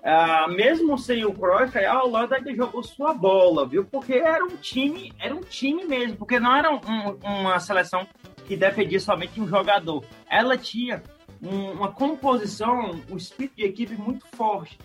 [0.06, 3.84] Uh, mesmo sem o Cruyff, a Holanda ainda jogou sua bola, viu?
[3.84, 8.08] Porque era um time, era um time mesmo, porque não era um, uma seleção
[8.46, 10.06] que dependia somente de um jogador.
[10.30, 11.02] Ela tinha
[11.42, 14.78] um, uma composição, um espírito de equipe muito forte.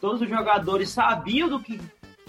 [0.00, 1.80] Todos os jogadores sabiam do que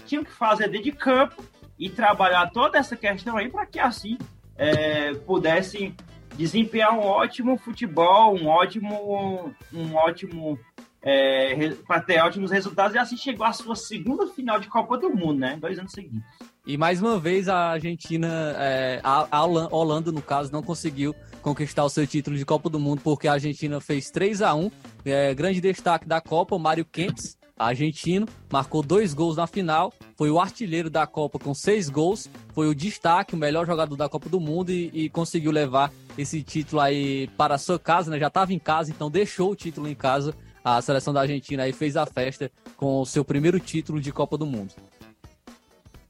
[0.04, 1.44] tinham que fazer dentro de campo
[1.78, 4.18] e trabalhar toda essa questão aí para que assim
[4.56, 5.94] é, pudessem
[6.36, 10.58] desempenhar um ótimo futebol, um ótimo, um ótimo
[11.02, 15.10] é, para ter ótimos resultados e assim chegou à sua segunda final de Copa do
[15.10, 15.56] Mundo, né?
[15.60, 16.22] Dois anos seguidos.
[16.64, 21.12] E mais uma vez a Argentina, é, a, Holanda no caso, não conseguiu
[21.42, 24.70] conquistar o seu título de Copa do Mundo porque a Argentina fez 3 a 1
[25.04, 30.38] é, Grande destaque da Copa, Mário Kempis, argentino, marcou dois gols na final, foi o
[30.38, 34.40] artilheiro da Copa com seis gols, foi o destaque, o melhor jogador da Copa do
[34.40, 38.20] Mundo e, e conseguiu levar esse título aí para a sua casa, né?
[38.20, 40.34] Já estava em casa, então deixou o título em casa
[40.64, 44.38] a seleção da Argentina aí fez a festa com o seu primeiro título de Copa
[44.38, 44.72] do Mundo.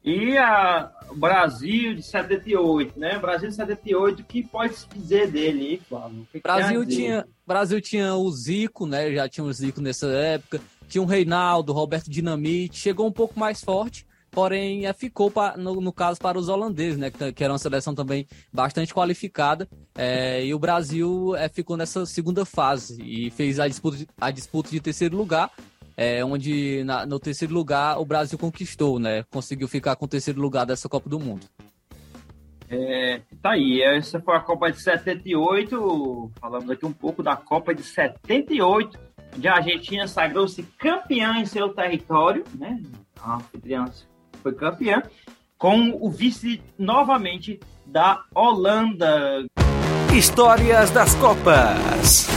[0.04, 3.18] E a Brasil de 78, né?
[3.18, 6.26] Brasil de 78, o que pode se dizer dele, Flávio?
[6.32, 9.12] Que Brasil que tinha, Brasil tinha o Zico, né?
[9.14, 10.60] Já tinha o Zico nessa época.
[10.88, 15.80] Tinha o Reinaldo, Roberto Dinamite, chegou um pouco mais forte, porém é, ficou pra, no,
[15.80, 20.44] no, caso para os holandeses, né, que, que, era uma seleção também bastante qualificada, é,
[20.44, 24.80] e o Brasil é, ficou nessa segunda fase e fez a disputa, a disputa de
[24.80, 25.50] terceiro lugar,
[25.96, 30.40] é, onde na, no terceiro lugar o Brasil conquistou, né, conseguiu ficar com o terceiro
[30.40, 31.46] lugar dessa Copa do Mundo.
[32.70, 37.74] É, tá aí, essa foi a Copa de 78, falamos aqui um pouco da Copa
[37.74, 38.98] de 78,
[39.36, 42.80] onde a Argentina sagrou-se campeã em seu território, né,
[43.20, 43.84] a anfitriã
[44.42, 45.02] foi campeã,
[45.56, 49.46] com o vice novamente da Holanda.
[50.14, 52.28] Histórias das Copas.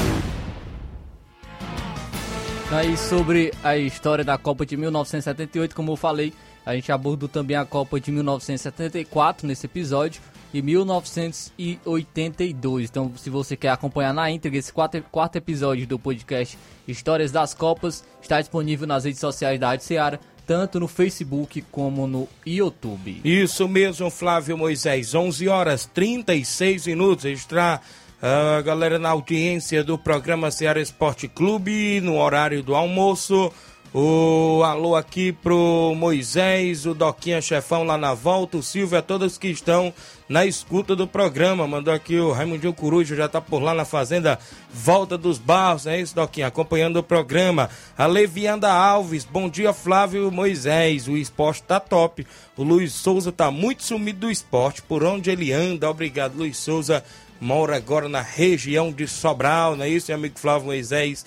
[2.71, 6.31] Aí sobre a história da Copa de 1978, como eu falei,
[6.65, 10.21] a gente abordou também a Copa de 1974 nesse episódio
[10.53, 12.89] e 1982.
[12.89, 17.53] Então, se você quer acompanhar na íntegra esse quarto, quarto episódio do podcast Histórias das
[17.53, 23.21] Copas, está disponível nas redes sociais da Rádio Seara tanto no Facebook como no YouTube.
[23.23, 25.13] Isso mesmo, Flávio Moisés.
[25.13, 27.25] 11 horas 36 minutos.
[27.25, 27.81] Está
[28.21, 33.51] a galera na audiência do programa Ceará Esporte Clube no horário do almoço.
[33.93, 39.37] O alô aqui pro Moisés, o Doquinha Chefão lá na volta, o Silvio, a todos
[39.37, 39.93] que estão
[40.27, 41.67] na escuta do programa.
[41.67, 44.39] Mandou aqui o Raimundinho Coruja, já tá por lá na fazenda
[44.73, 46.47] Volta dos Barros, é isso, Doquinha?
[46.47, 47.69] Acompanhando o programa.
[47.97, 51.07] A Levianda Alves, bom dia, Flávio Moisés.
[51.07, 52.25] O esporte tá top.
[52.57, 55.89] O Luiz Souza tá muito sumido do esporte, por onde ele anda.
[55.89, 57.03] Obrigado, Luiz Souza.
[57.39, 61.25] Mora agora na região de Sobral, não é isso, meu amigo Flávio Moisés?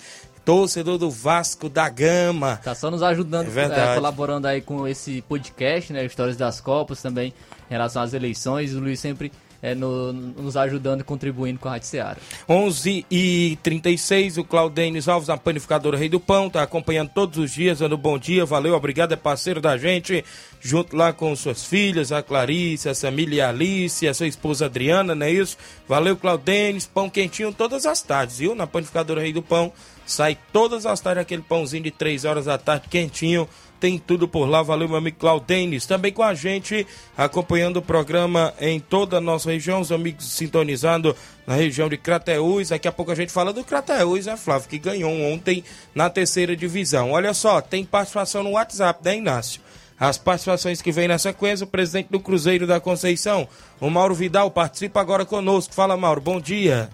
[0.49, 2.57] Torcedor do Vasco da Gama.
[2.63, 6.03] Tá só nos ajudando, é é, colaborando aí com esse podcast, né?
[6.03, 7.31] Histórias das Copas também,
[7.69, 8.73] em relação às eleições.
[8.73, 12.17] O Luiz sempre é, no, nos ajudando e contribuindo com a Rádio Seara.
[12.47, 17.51] 11 e 36 o Claudênis Alves, a panificadora Rei do Pão, tá acompanhando todos os
[17.51, 20.23] dias, dando bom dia, valeu, obrigado, é parceiro da gente,
[20.61, 24.65] junto lá com suas filhas, a Clarice, a Samília e a Alice, a sua esposa
[24.65, 25.57] Adriana, não é isso?
[25.87, 28.55] Valeu, Claudênis, pão quentinho todas as tardes, viu?
[28.55, 29.71] Na panificadora Rei do Pão,
[30.09, 33.47] Sai todas as tardes aquele pãozinho de 3 horas da tarde, quentinho.
[33.79, 34.61] Tem tudo por lá.
[34.61, 35.85] Valeu, meu amigo Claudênis.
[35.85, 36.85] Também com a gente,
[37.17, 39.79] acompanhando o programa em toda a nossa região.
[39.79, 41.15] Os amigos sintonizando
[41.47, 42.69] na região de Crateús.
[42.69, 44.69] Daqui a pouco a gente fala do Crateús, né, Flávio?
[44.69, 45.63] Que ganhou ontem
[45.95, 47.11] na terceira divisão.
[47.11, 49.61] Olha só, tem participação no WhatsApp, né, Inácio?
[49.99, 53.47] As participações que vem na sequência, o presidente do Cruzeiro da Conceição,
[53.81, 55.73] o Mauro Vidal, participa agora conosco.
[55.73, 56.89] Fala, Mauro, bom dia.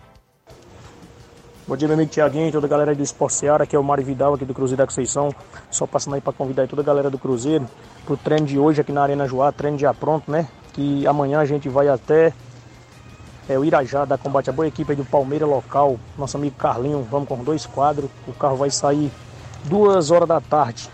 [1.67, 3.83] Bom dia, meu amigo Tiaguinho, toda a galera aí do Esporte Seara, aqui é o
[3.83, 5.33] Mário Vidal, aqui do Cruzeiro da Conceição.
[5.71, 7.67] Só passando aí para convidar toda a galera do Cruzeiro
[8.05, 10.47] pro treino de hoje aqui na Arena Joá, treino já pronto, né?
[10.73, 12.31] Que amanhã a gente vai até
[13.49, 17.01] é, o Irajá da Combate a Boa Equipe aí do Palmeiras local, nosso amigo Carlinho,
[17.09, 18.11] vamos com dois quadros.
[18.27, 19.11] O carro vai sair
[19.63, 20.87] duas horas da tarde,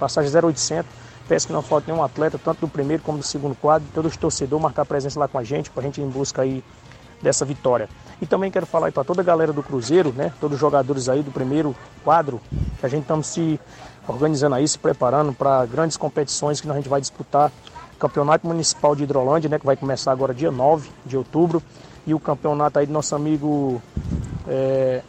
[0.00, 0.90] passagem 0800.
[1.28, 4.16] Peço que não falte nenhum atleta, tanto do primeiro como do segundo quadro, todos os
[4.16, 6.64] torcedores marcar presença lá com a gente, para a gente ir em busca aí
[7.22, 7.88] dessa vitória.
[8.22, 10.32] E também quero falar para toda a galera do Cruzeiro, né?
[10.40, 12.40] Todos os jogadores aí do primeiro quadro,
[12.78, 13.58] que a gente estamos se
[14.06, 17.50] organizando aí, se preparando para grandes competições que a gente vai disputar.
[17.98, 19.58] Campeonato Municipal de Hidrolândia, né?
[19.58, 21.60] Que vai começar agora dia 9 de outubro.
[22.06, 23.82] E o campeonato aí do nosso amigo
[24.46, 25.02] é,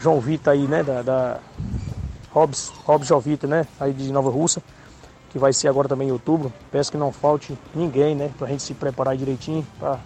[0.00, 0.82] João Vita aí, né?
[0.82, 1.38] Da, da
[2.32, 3.66] Hobbs, Hobbs Jovita, né?
[3.78, 4.62] Aí de Nova Russa,
[5.28, 6.50] que vai ser agora também em outubro.
[6.72, 8.30] Peço que não falte ninguém, né?
[8.38, 9.98] Pra gente se preparar direitinho para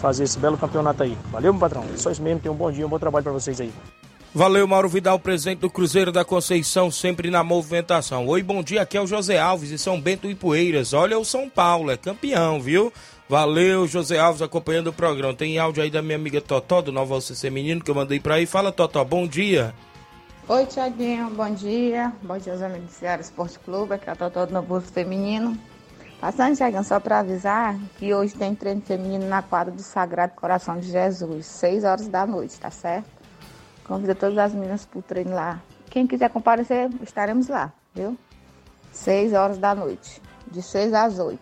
[0.00, 1.16] fazer esse belo campeonato aí.
[1.30, 1.84] Valeu, meu patrão.
[1.96, 2.40] Só isso mesmo.
[2.40, 3.72] Tenham um bom dia, um bom trabalho para vocês aí.
[4.36, 8.26] Valeu, Mauro Vidal, presidente do Cruzeiro da Conceição, sempre na movimentação.
[8.26, 10.92] Oi, bom dia, aqui é o José Alves de São Bento e Poeiras.
[10.92, 12.92] Olha o São Paulo, é campeão, viu?
[13.28, 15.34] Valeu, José Alves, acompanhando o programa.
[15.34, 18.34] Tem áudio aí da minha amiga Totó, do Nova CC Menino, que eu mandei pra
[18.34, 18.44] aí.
[18.44, 19.72] Fala, Totó, bom dia.
[20.48, 22.12] Oi, Tiaguinho, bom dia.
[22.20, 25.56] Bom dia aos amigos do Ceará Esporte Clube, aqui é a Totó do Novo Feminino.
[26.24, 30.80] Passando, Tiaguinho, só para avisar que hoje tem treino feminino na quadra do Sagrado Coração
[30.80, 33.10] de Jesus, 6 horas da noite, tá certo?
[33.86, 35.60] Convido todas as meninas para o treino lá.
[35.90, 38.16] Quem quiser comparecer, estaremos lá, viu?
[38.90, 41.38] 6 horas da noite, de 6 às 8.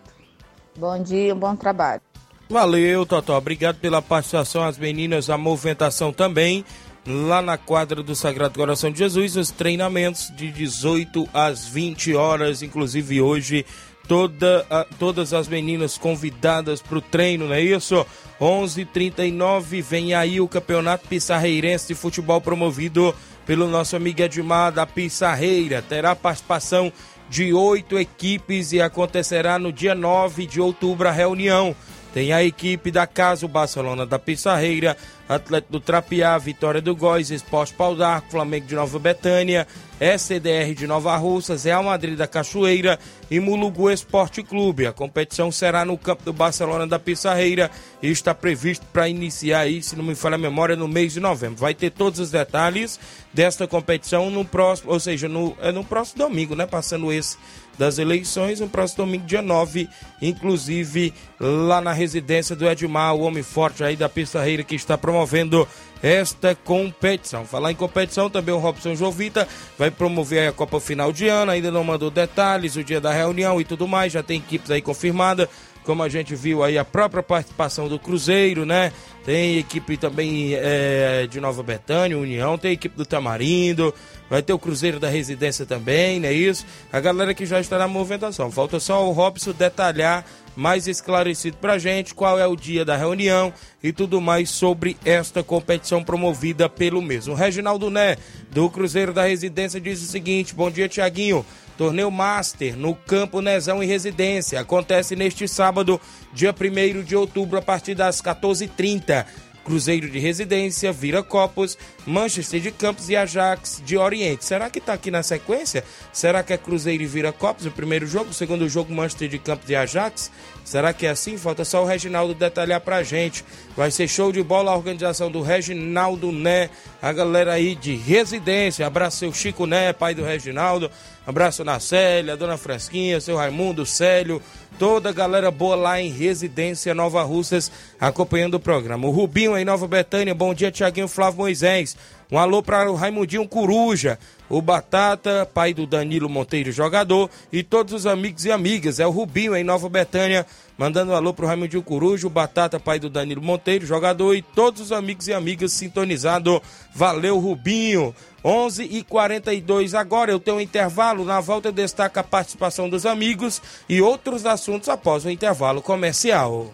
[0.77, 2.01] Bom dia, bom trabalho.
[2.49, 3.37] Valeu, Totó.
[3.37, 4.65] Obrigado pela participação.
[4.65, 6.65] As meninas, a movimentação também.
[7.07, 12.61] Lá na quadra do Sagrado Coração de Jesus, os treinamentos de 18 às 20 horas,
[12.61, 13.65] inclusive hoje
[14.07, 18.05] toda, a, todas as meninas convidadas para o treino, não é isso?
[18.39, 25.81] 11:39 vem aí o Campeonato Pissarreirense de Futebol promovido pelo nosso amigo Edmar da Pissarreira.
[25.81, 26.91] Terá participação
[27.29, 31.75] de oito equipes e acontecerá no dia 9 de outubro a reunião.
[32.13, 34.95] Tem a equipe da Casa, Barcelona da Pissarreira,
[35.27, 39.65] Atlético do Trapiá, Vitória do Góis, Esporte Pau d'Arco, Flamengo de Nova Betânia,
[39.99, 42.99] SDR de Nova Russas, Real Madrid da Cachoeira
[43.31, 44.85] e Mulugu Esporte Clube.
[44.85, 47.71] A competição será no campo do Barcelona da Pissarreira
[48.01, 51.19] e está previsto para iniciar aí, se não me falha a memória, no mês de
[51.19, 51.57] novembro.
[51.57, 52.99] Vai ter todos os detalhes
[53.33, 56.65] desta competição no próximo, ou seja, no, é no próximo domingo, né?
[56.65, 57.37] Passando esse
[57.77, 59.89] das eleições, no próximo domingo, dia 9,
[60.21, 65.67] inclusive lá na residência do Edmar, o homem forte aí da Pissarreira que está promovendo
[66.01, 67.45] esta competição.
[67.45, 69.47] Falar em competição, também o Robson Jovita
[69.77, 73.61] vai promover a Copa Final de Ano, ainda não mandou detalhes, o dia da reunião
[73.61, 75.47] e tudo mais, já tem equipes aí confirmadas,
[75.85, 78.91] como a gente viu aí a própria participação do Cruzeiro, né?
[79.23, 83.93] Tem equipe também é, de Nova Betânia, União, tem equipe do Tamarindo,
[84.29, 86.65] vai ter o Cruzeiro da Residência também, não é isso?
[86.91, 88.49] A galera que já está na movimentação.
[88.51, 90.25] Falta só o Robson detalhar
[90.55, 95.43] mais esclarecido pra gente qual é o dia da reunião e tudo mais sobre esta
[95.43, 97.33] competição promovida pelo mesmo.
[97.33, 98.17] Reginaldo Né,
[98.51, 101.45] do Cruzeiro da Residência, diz o seguinte: Bom dia, Tiaguinho.
[101.77, 104.59] Torneio Master no Campo Nezão e Residência.
[104.59, 105.99] Acontece neste sábado,
[106.31, 109.25] dia 1 de outubro, a partir das 14h30.
[109.63, 114.45] Cruzeiro de Residência, Vira Copos, Manchester de Campos e Ajax de Oriente.
[114.45, 115.83] Será que está aqui na sequência?
[116.11, 118.31] Será que é Cruzeiro e Vira Copos o primeiro jogo?
[118.31, 120.31] O segundo jogo, Manchester de Campos e Ajax?
[120.63, 121.37] Será que é assim?
[121.37, 123.43] Falta só o Reginaldo detalhar pra gente.
[123.75, 126.69] Vai ser show de bola a organização do Reginaldo Né,
[127.01, 128.85] a galera aí de residência.
[128.85, 130.89] Abraço seu Chico Né, pai do Reginaldo.
[131.25, 134.41] Abraço na Célia, Dona Fresquinha, seu Raimundo, Célio,
[134.77, 139.07] toda a galera boa lá em Residência Nova Russas, acompanhando o programa.
[139.07, 141.95] O Rubinho em Nova Betânia, bom dia, Tiaguinho Flávio Moisés.
[142.33, 144.17] Um alô para o Raimundinho Coruja,
[144.49, 148.99] o Batata, pai do Danilo Monteiro, jogador, e todos os amigos e amigas.
[148.99, 150.43] É o Rubinho em Nova Betânia,
[150.75, 154.81] mandando um alô pro Raimundinho Coruja, o Batata, pai do Danilo Monteiro, jogador, e todos
[154.81, 156.59] os amigos e amigas sintonizados.
[156.91, 158.15] Valeu, Rubinho.
[158.43, 161.23] 11 e 42 agora eu tenho um intervalo.
[161.23, 166.73] Na volta eu destaco a participação dos amigos e outros assuntos após o intervalo comercial.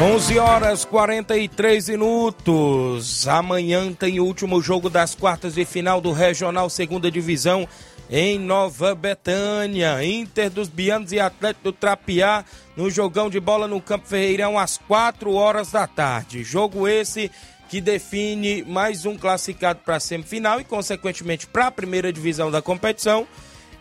[0.00, 3.28] 11 horas 43 minutos.
[3.28, 7.68] Amanhã tem o último jogo das quartas de final do Regional Segunda Divisão
[8.08, 10.02] em Nova Betânia.
[10.02, 14.78] Inter dos Bianos e Atlético do Trapiá no jogão de bola no Campo Ferreirão às
[14.78, 16.42] 4 horas da tarde.
[16.42, 17.30] Jogo esse
[17.68, 22.62] que define mais um classificado para a semifinal e, consequentemente, para a primeira divisão da
[22.62, 23.26] competição.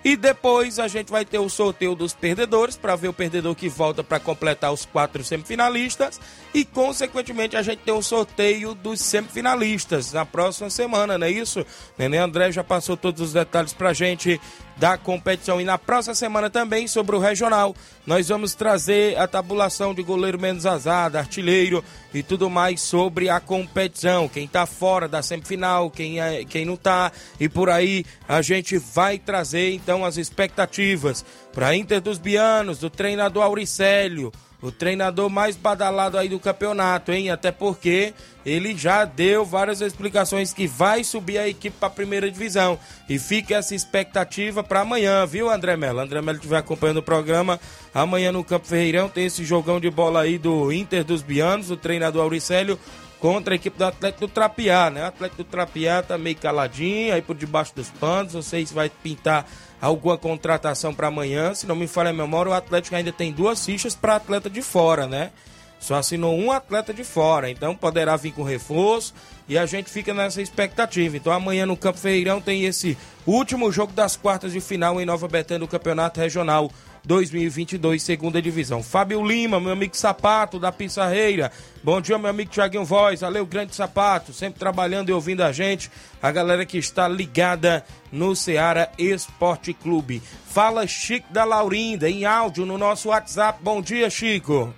[0.03, 3.67] E depois a gente vai ter o sorteio dos perdedores para ver o perdedor que
[3.67, 6.19] volta para completar os quatro semifinalistas
[6.53, 11.65] e consequentemente a gente tem o sorteio dos semifinalistas na próxima semana, não é isso?
[11.97, 14.39] Nenê André já passou todos os detalhes para a gente
[14.77, 15.59] da competição.
[15.59, 17.75] E na próxima semana também, sobre o regional,
[18.08, 21.84] nós vamos trazer a tabulação de goleiro menos azado, artilheiro
[22.14, 24.30] e tudo mais sobre a competição.
[24.30, 28.78] Quem está fora da semifinal, quem, é, quem não está, e por aí a gente
[28.78, 34.32] vai trazer então as expectativas para Inter dos Bianos, do treinador Auricélio
[34.62, 37.30] o treinador mais badalado aí do campeonato, hein?
[37.30, 38.14] Até porque
[38.45, 42.80] ele já deu várias explicações que vai subir a equipe para a primeira divisão.
[43.08, 45.99] E fica essa expectativa para amanhã, viu, André Mello?
[45.99, 47.60] André Mello estiver acompanhando o programa.
[47.93, 51.78] Amanhã no Campo Ferreirão tem esse jogão de bola aí do Inter dos Bianos, o
[51.78, 52.80] treinador Auricélio
[53.20, 55.03] contra a equipe do Atlético do Trapiá, né?
[55.03, 58.34] O Atlético do Trapiá tá meio caladinho aí por debaixo dos panos.
[58.34, 59.45] Não sei se vai pintar
[59.82, 61.53] alguma contratação para amanhã.
[61.53, 64.61] Se não me falha a memória, o Atlético ainda tem duas fichas para atleta de
[64.61, 65.32] fora, né?
[65.80, 69.13] Só assinou um atleta de fora, então poderá vir com reforço
[69.47, 71.15] e a gente fica nessa expectativa.
[71.15, 75.28] Então amanhã no Campo Feirão tem esse último jogo das quartas de final em Nova
[75.28, 76.71] Betânia do Campeonato Regional
[77.08, 78.84] 2022, segunda divisão.
[78.84, 81.49] Fábio Lima, meu amigo Sapato, da Pissarreira.
[81.82, 83.22] Bom dia, meu amigo Tiaguinho Voz.
[83.22, 85.89] Valeu, grande Sapato, sempre trabalhando e ouvindo a gente.
[86.22, 90.22] A galera que está ligada no Ceará Esporte Clube.
[90.49, 93.60] Fala Chico da Laurinda, em áudio no nosso WhatsApp.
[93.64, 94.74] Bom dia, Chico.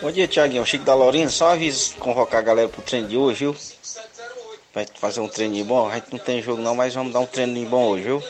[0.00, 0.64] Bom dia, Tiaguinho.
[0.64, 1.30] Chico da Laurinda.
[1.30, 3.56] Só avisa convocar a galera pro treino de hoje, viu?
[4.72, 5.88] Vai fazer um treininho bom.
[5.88, 8.22] A gente não tem jogo não, mas vamos dar um treininho bom hoje, viu?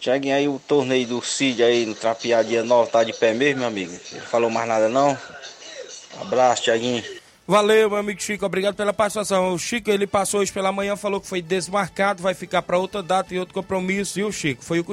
[0.00, 3.60] Tiaguinho, aí o torneio do Cid aí no Trapear dia 9 tá de pé mesmo,
[3.60, 3.92] meu amigo?
[4.12, 5.16] Ele falou mais nada não?
[6.20, 7.02] Abraço, Tiaguinho.
[7.46, 9.54] Valeu, meu amigo Chico, obrigado pela participação.
[9.54, 13.02] O Chico, ele passou hoje pela manhã, falou que foi desmarcado, vai ficar para outra
[13.02, 14.62] data e outro compromisso, viu, Chico?
[14.62, 14.84] Foi, o,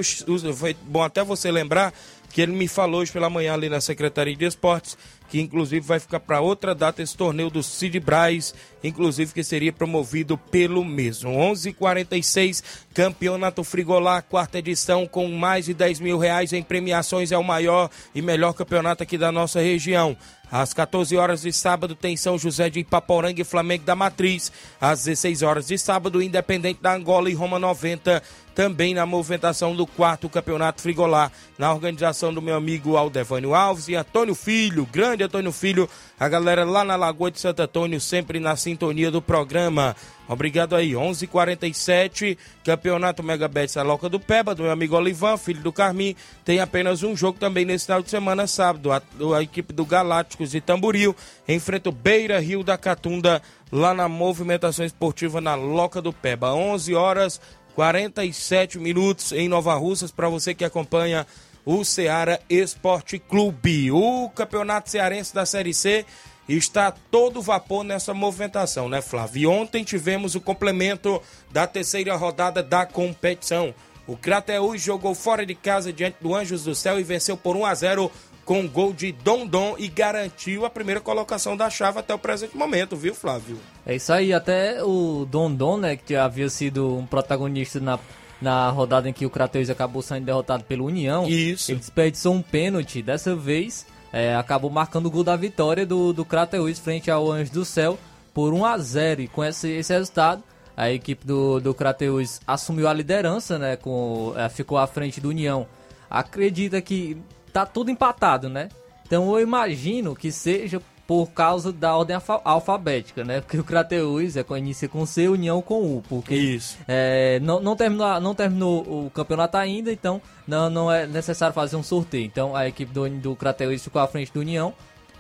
[0.54, 1.94] foi bom até você lembrar
[2.32, 4.98] que ele me falou hoje pela manhã ali na Secretaria de Esportes
[5.30, 8.54] que inclusive vai ficar para outra data esse torneio do Cid Braz,
[8.84, 11.32] inclusive que seria promovido pelo mesmo.
[11.32, 12.64] 11:46
[12.94, 17.90] Campeonato Frigolá, quarta edição, com mais de 10 mil reais em premiações, é o maior
[18.14, 20.16] e melhor campeonato aqui da nossa região.
[20.52, 24.52] Às 14 horas de sábado tem São José de Ipaporanga e Flamengo da Matriz.
[24.80, 28.22] Às 16 horas de sábado, Independente da Angola e Roma 90
[28.56, 33.96] também na movimentação do quarto campeonato Frigolá, na organização do meu amigo Aldevânio Alves e
[33.96, 35.90] Antônio Filho, grande Antônio Filho,
[36.20, 39.96] a galera lá na Lagoa de Santo Antônio, sempre na sintonia do programa.
[40.28, 45.72] Obrigado aí, 11:47 Campeonato Megabets a Loca do Peba, do meu amigo Olivan, filho do
[45.72, 46.16] Carmim.
[46.44, 48.92] Tem apenas um jogo também nesse final de semana, sábado.
[48.92, 49.02] A,
[49.38, 51.16] a equipe do Galácticos de Tamboril
[51.48, 53.42] enfrenta o Beira Rio da Catunda,
[53.72, 56.54] lá na movimentação esportiva na Loca do Peba.
[56.54, 57.40] 11 horas
[57.76, 61.28] 47 minutos em Nova Russas, para você que acompanha
[61.66, 63.92] o Ceará Esporte Clube.
[63.92, 66.06] O Campeonato Cearense da Série C
[66.48, 69.42] está todo vapor nessa movimentação, né, Flávio?
[69.42, 73.74] E ontem tivemos o complemento da terceira rodada da competição.
[74.08, 77.66] O Crateus jogou fora de casa diante do Anjos do Céu e venceu por 1
[77.66, 78.12] a 0
[78.46, 82.96] com gol de Dondon e garantiu a primeira colocação da chave até o presente momento,
[82.96, 83.58] viu, Flávio?
[83.84, 87.98] É isso aí, até o Dondon, né, que havia sido um protagonista na,
[88.42, 91.28] na rodada em que o Crateus acabou saindo derrotado pelo União.
[91.28, 91.72] Isso.
[91.72, 96.24] Ele desperdiçou um pênalti, dessa vez é, acabou marcando o gol da vitória do, do
[96.24, 98.00] Crateus frente ao Anjos do Céu
[98.34, 100.42] por 1 a 0 e com esse, esse resultado
[100.76, 105.30] a equipe do, do Crateus assumiu a liderança, né, com, é, ficou à frente do
[105.30, 105.68] União.
[106.10, 107.18] Acredita que
[107.52, 108.70] tá tudo empatado, né?
[109.06, 113.40] Então eu imagino que seja por causa da ordem alfa alfabética, né?
[113.42, 116.78] Porque o Crateus é com inicia com C, União com U, porque Isso.
[116.88, 121.76] É, não, não, terminou, não terminou o campeonato ainda, então não, não é necessário fazer
[121.76, 122.26] um sorteio.
[122.26, 124.74] Então a equipe do, do Crateus ficou à frente do União,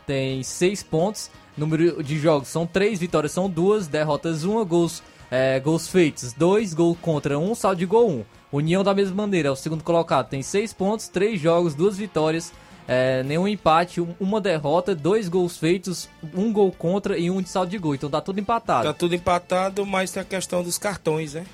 [0.07, 5.59] tem seis pontos, número de jogos são três, vitórias são duas, derrotas uma, gols, é,
[5.59, 8.25] gols feitos dois, gol contra um, saldo de gol um.
[8.51, 12.53] União da mesma maneira, é o segundo colocado, tem seis pontos, três jogos, duas vitórias,
[12.87, 17.49] é, nenhum empate, um, uma derrota, dois gols feitos, um gol contra e um de
[17.49, 17.95] saldo de gol.
[17.95, 18.87] Então tá tudo empatado.
[18.87, 21.45] Tá tudo empatado, mas tem a questão dos cartões, né?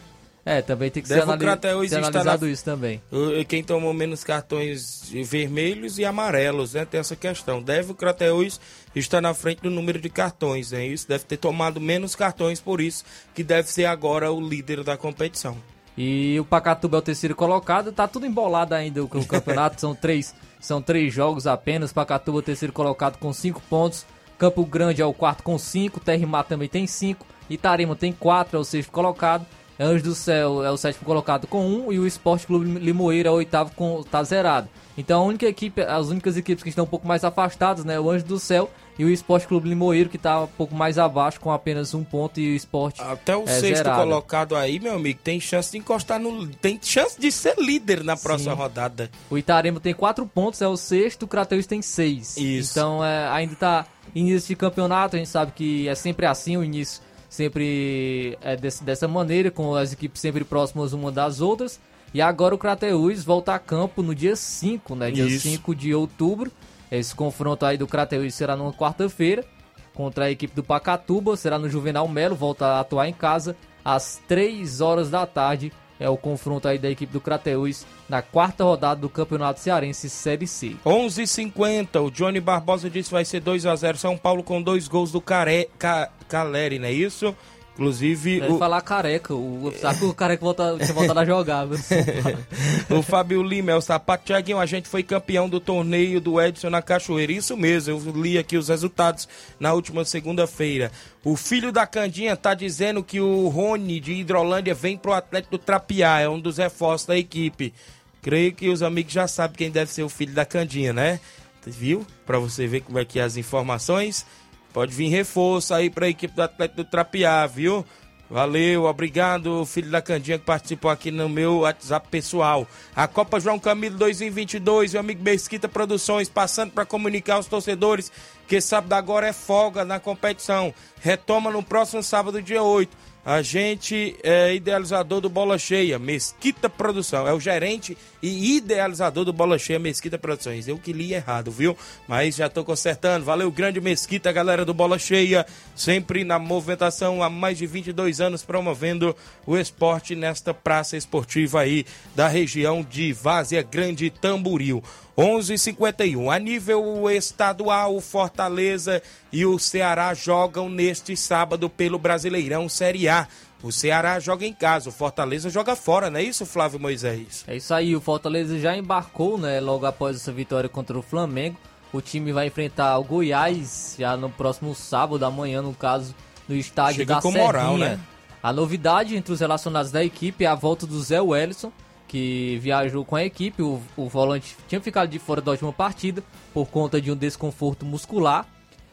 [0.43, 2.99] É, também tem que ser, o anali Crateus ser analisado na- isso também.
[3.47, 6.84] Quem tomou menos cartões vermelhos e amarelos, né?
[6.84, 7.61] Tem essa questão.
[7.61, 8.59] Deve o Crateus
[8.95, 10.84] estar na frente do número de cartões, né?
[10.88, 13.03] Isso deve ter tomado menos cartões, por isso
[13.36, 15.55] que deve ser agora o líder da competição.
[15.97, 20.33] E o Pacatuba é o terceiro colocado, tá tudo embolado ainda o, campeonato, são três,
[20.59, 21.91] são três jogos apenas.
[21.91, 24.05] Pacatuba é o terceiro colocado com cinco pontos,
[24.37, 28.59] Campo Grande é o quarto com cinco, Terrimar também tem cinco, Itarema tem quatro, é
[28.59, 29.45] o sexto colocado.
[29.79, 33.31] Anjos do Céu é o sétimo colocado com um e o Esporte Clube Limoeiro é
[33.31, 34.69] o oitavo com tá zerado.
[34.95, 38.09] Então a única equipe, as únicas equipes que estão um pouco mais afastadas, né, o
[38.09, 38.69] Anjos do Céu
[38.99, 42.39] e o Esporte Clube Limoeiro que tá um pouco mais abaixo com apenas um ponto
[42.39, 44.01] e o Esporte Até o é sexto zerado.
[44.03, 46.47] colocado aí, meu amigo, tem chance de encostar no.
[46.47, 49.09] Tem chance de ser líder na próxima rodada.
[49.29, 52.37] O Itarema tem 4 pontos, é o sexto, o Crateus tem 6.
[52.37, 52.71] Isso.
[52.71, 56.63] Então é, ainda tá início de campeonato, a gente sabe que é sempre assim, o
[56.63, 61.79] início sempre é desse- dessa maneira, com as equipes sempre próximas uma das outras.
[62.13, 65.09] E agora o Crateus volta a campo no dia 5, né?
[65.11, 65.47] Dia Isso.
[65.47, 66.51] 5 de outubro.
[66.91, 69.45] Esse confronto aí do Crateus será numa quarta-feira
[69.93, 74.21] contra a equipe do Pacatuba, será no Juvenal Melo, volta a atuar em casa às
[74.27, 75.71] 3 horas da tarde.
[75.99, 80.47] É o confronto aí da equipe do Crateus na quarta rodada do Campeonato Cearense Série
[80.47, 80.75] C.
[80.83, 84.87] 11:50 o Johnny Barbosa disse que vai ser 2 a 0 São Paulo com dois
[84.87, 87.35] gols do Care, Ca, Caleri, não é isso?
[87.74, 91.67] Inclusive, Deve o, falar careca, o, sabe que o careca volta, tinha voltado a jogar.
[92.91, 94.26] o Fábio Lima é o sapato.
[94.26, 97.32] Tiaguinho, a gente foi campeão do torneio do Edson na Cachoeira.
[97.32, 99.28] Isso mesmo, eu li aqui os resultados
[99.59, 100.91] na última segunda-feira.
[101.24, 105.63] O filho da Candinha tá dizendo que o Rony de Hidrolândia vem pro Atlético do
[105.63, 107.74] Trapiá, é um dos reforços da equipe.
[108.22, 111.19] Creio que os amigos já sabem quem deve ser o filho da Candinha, né?
[111.65, 112.05] Viu?
[112.26, 114.26] Pra você ver como é que é as informações.
[114.74, 117.86] Pode vir reforço aí pra equipe do Atlético do Trapiá, viu?
[118.32, 122.65] Valeu, obrigado, filho da Candinha que participou aqui no meu WhatsApp pessoal.
[122.95, 128.09] A Copa João Camilo 2022, meu amigo Mesquita Produções, passando para comunicar aos torcedores
[128.47, 130.74] que sábado agora é folga na competição.
[131.01, 132.95] Retoma no próximo sábado, dia 8.
[133.24, 137.28] A gente é idealizador do Bola Cheia, Mesquita Produção.
[137.28, 140.67] É o gerente e idealizador do Bola Cheia, Mesquita Produções.
[140.67, 141.78] Eu que li errado, viu?
[142.07, 143.24] Mas já tô consertando.
[143.24, 145.45] Valeu, grande Mesquita, galera do Bola Cheia.
[145.76, 149.15] Sempre na movimentação há mais de 22 anos, promovendo
[149.45, 154.84] o esporte nesta praça esportiva aí da região de Várzea Grande Tamboril.
[155.18, 159.01] 11:51 A nível estadual, o Fortaleza
[159.32, 163.28] e o Ceará jogam neste sábado pelo Brasileirão Série A.
[163.64, 167.43] O Ceará joga em casa, o Fortaleza joga fora, não é isso, Flávio Moisés?
[167.47, 171.57] É isso aí, o Fortaleza já embarcou, né, logo após essa vitória contra o Flamengo.
[171.93, 176.16] O time vai enfrentar o Goiás já no próximo sábado, amanhã, no caso,
[176.49, 177.89] no estádio Chega da com moral, Serrinha.
[177.97, 177.99] né?
[178.41, 181.72] A novidade entre os relacionados da equipe é a volta do Zé Wellison,
[182.12, 183.64] que viajou com a equipe.
[183.64, 186.22] O, o volante tinha ficado de fora da última partida
[186.53, 188.45] por conta de um desconforto muscular.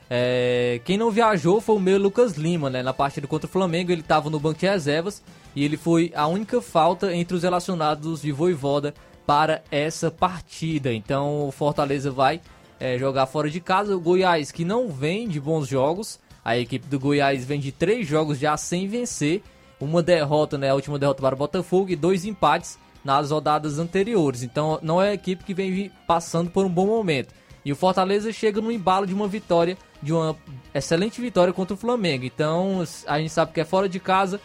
[0.08, 2.80] É, quem não viajou foi o meu Lucas Lima, né?
[2.80, 5.20] Na partida contra o Flamengo, ele estava no banco de reservas
[5.54, 8.94] e ele foi a única falta entre os relacionados de Voivoda
[9.26, 10.94] para essa partida.
[10.94, 12.40] Então o Fortaleza vai
[12.78, 13.96] é, jogar fora de casa.
[13.96, 18.06] O Goiás, que não vem de bons jogos, a equipe do Goiás vem de três
[18.06, 19.42] jogos já sem vencer.
[19.80, 20.70] Uma derrota, né?
[20.70, 24.42] A última derrota para o Botafogo e dois empates nas rodadas anteriores.
[24.42, 27.34] Então não é a equipe que vem passando por um bom momento.
[27.64, 30.36] E o Fortaleza chega no embalo de uma vitória, de uma
[30.74, 32.24] excelente vitória contra o Flamengo.
[32.24, 34.40] Então a gente sabe que é fora de casa,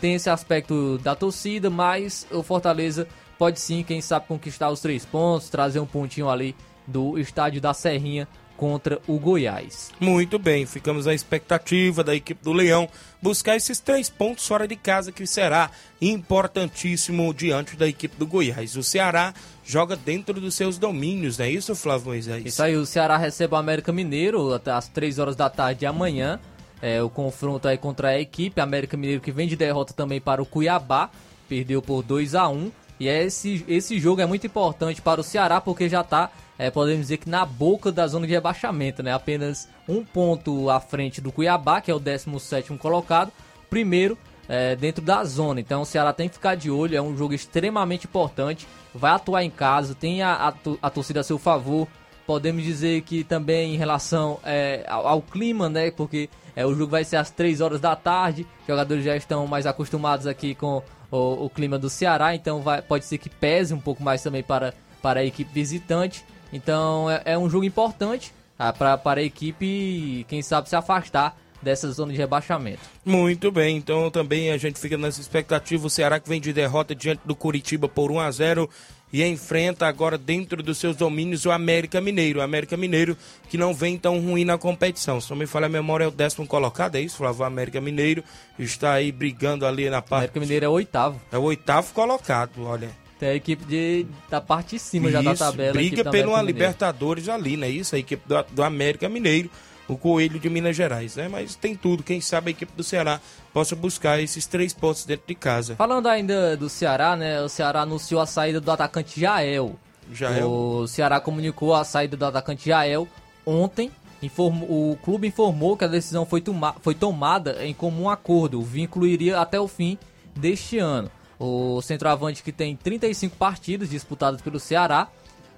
[0.00, 5.04] tem esse aspecto da torcida, mas o Fortaleza pode sim, quem sabe, conquistar os três
[5.04, 6.54] pontos, trazer um pontinho ali
[6.86, 8.26] do estádio da Serrinha
[8.58, 9.92] contra o Goiás.
[10.00, 12.88] Muito bem, ficamos à expectativa da equipe do Leão
[13.22, 15.70] buscar esses três pontos fora de casa, que será
[16.02, 18.76] importantíssimo diante da equipe do Goiás.
[18.76, 19.32] O Ceará
[19.64, 22.44] joga dentro dos seus domínios, não é isso, Flávio Moisés?
[22.44, 25.86] Isso aí, o Ceará recebe o América Mineiro até às três horas da tarde de
[25.86, 26.40] amanhã.
[26.82, 30.42] É, o confronto aí contra a equipe, América Mineiro que vem de derrota também para
[30.42, 31.10] o Cuiabá,
[31.48, 35.60] perdeu por 2 a 1 e esse, esse jogo é muito importante para o Ceará
[35.60, 39.12] porque já está é, podemos dizer que na boca da zona de rebaixamento, né?
[39.12, 43.30] Apenas um ponto à frente do Cuiabá, que é o 17 colocado,
[43.70, 45.60] primeiro é, dentro da zona.
[45.60, 48.66] Então o Ceará tem que ficar de olho, é um jogo extremamente importante.
[48.92, 51.86] Vai atuar em casa, tem a, a, a torcida a seu favor.
[52.26, 55.90] Podemos dizer que também em relação é, ao, ao, clima, né?
[55.92, 58.46] Porque é, o jogo vai ser às 3 horas da tarde.
[58.62, 62.82] Os jogadores já estão mais acostumados aqui com o, o clima do Ceará, então vai,
[62.82, 66.24] pode ser que pese um pouco mais também para, para a equipe visitante.
[66.52, 71.90] Então é, é um jogo importante ah, para a equipe, quem sabe, se afastar dessa
[71.90, 72.80] zona de rebaixamento.
[73.04, 75.86] Muito bem, então também a gente fica nessa expectativa.
[75.86, 78.70] O Ceará que vem de derrota diante do Curitiba por 1 a 0
[79.12, 82.40] e enfrenta agora dentro dos seus domínios o América Mineiro.
[82.40, 83.16] O América Mineiro
[83.48, 85.20] que não vem tão ruim na competição.
[85.20, 87.42] Se não me falha a memória, é o décimo colocado, é isso, Flávio?
[87.42, 88.22] O América Mineiro
[88.58, 90.12] está aí brigando ali na parte.
[90.12, 91.20] O América Mineiro é o oitavo.
[91.32, 92.90] É o oitavo colocado, olha.
[93.18, 95.72] Tem a equipe de, da parte de cima isso, já da tabela.
[95.72, 97.68] Briga pelo Libertadores ali, né?
[97.68, 99.50] Isso, a equipe do, do América Mineiro,
[99.88, 101.28] o Coelho de Minas Gerais, né?
[101.28, 103.20] Mas tem tudo, quem sabe a equipe do Ceará
[103.52, 105.74] possa buscar esses três pontos dentro de casa.
[105.74, 107.40] Falando ainda do Ceará, né?
[107.42, 109.76] O Ceará anunciou a saída do atacante Jael.
[110.12, 110.48] Jael.
[110.48, 113.08] O Ceará comunicou a saída do atacante Jael
[113.44, 113.90] ontem.
[114.20, 118.60] Informou, o clube informou que a decisão foi, toma, foi tomada em comum acordo.
[118.60, 119.96] O vínculo iria até o fim
[120.34, 121.08] deste ano.
[121.38, 125.08] O centroavante que tem 35 partidas disputadas pelo Ceará,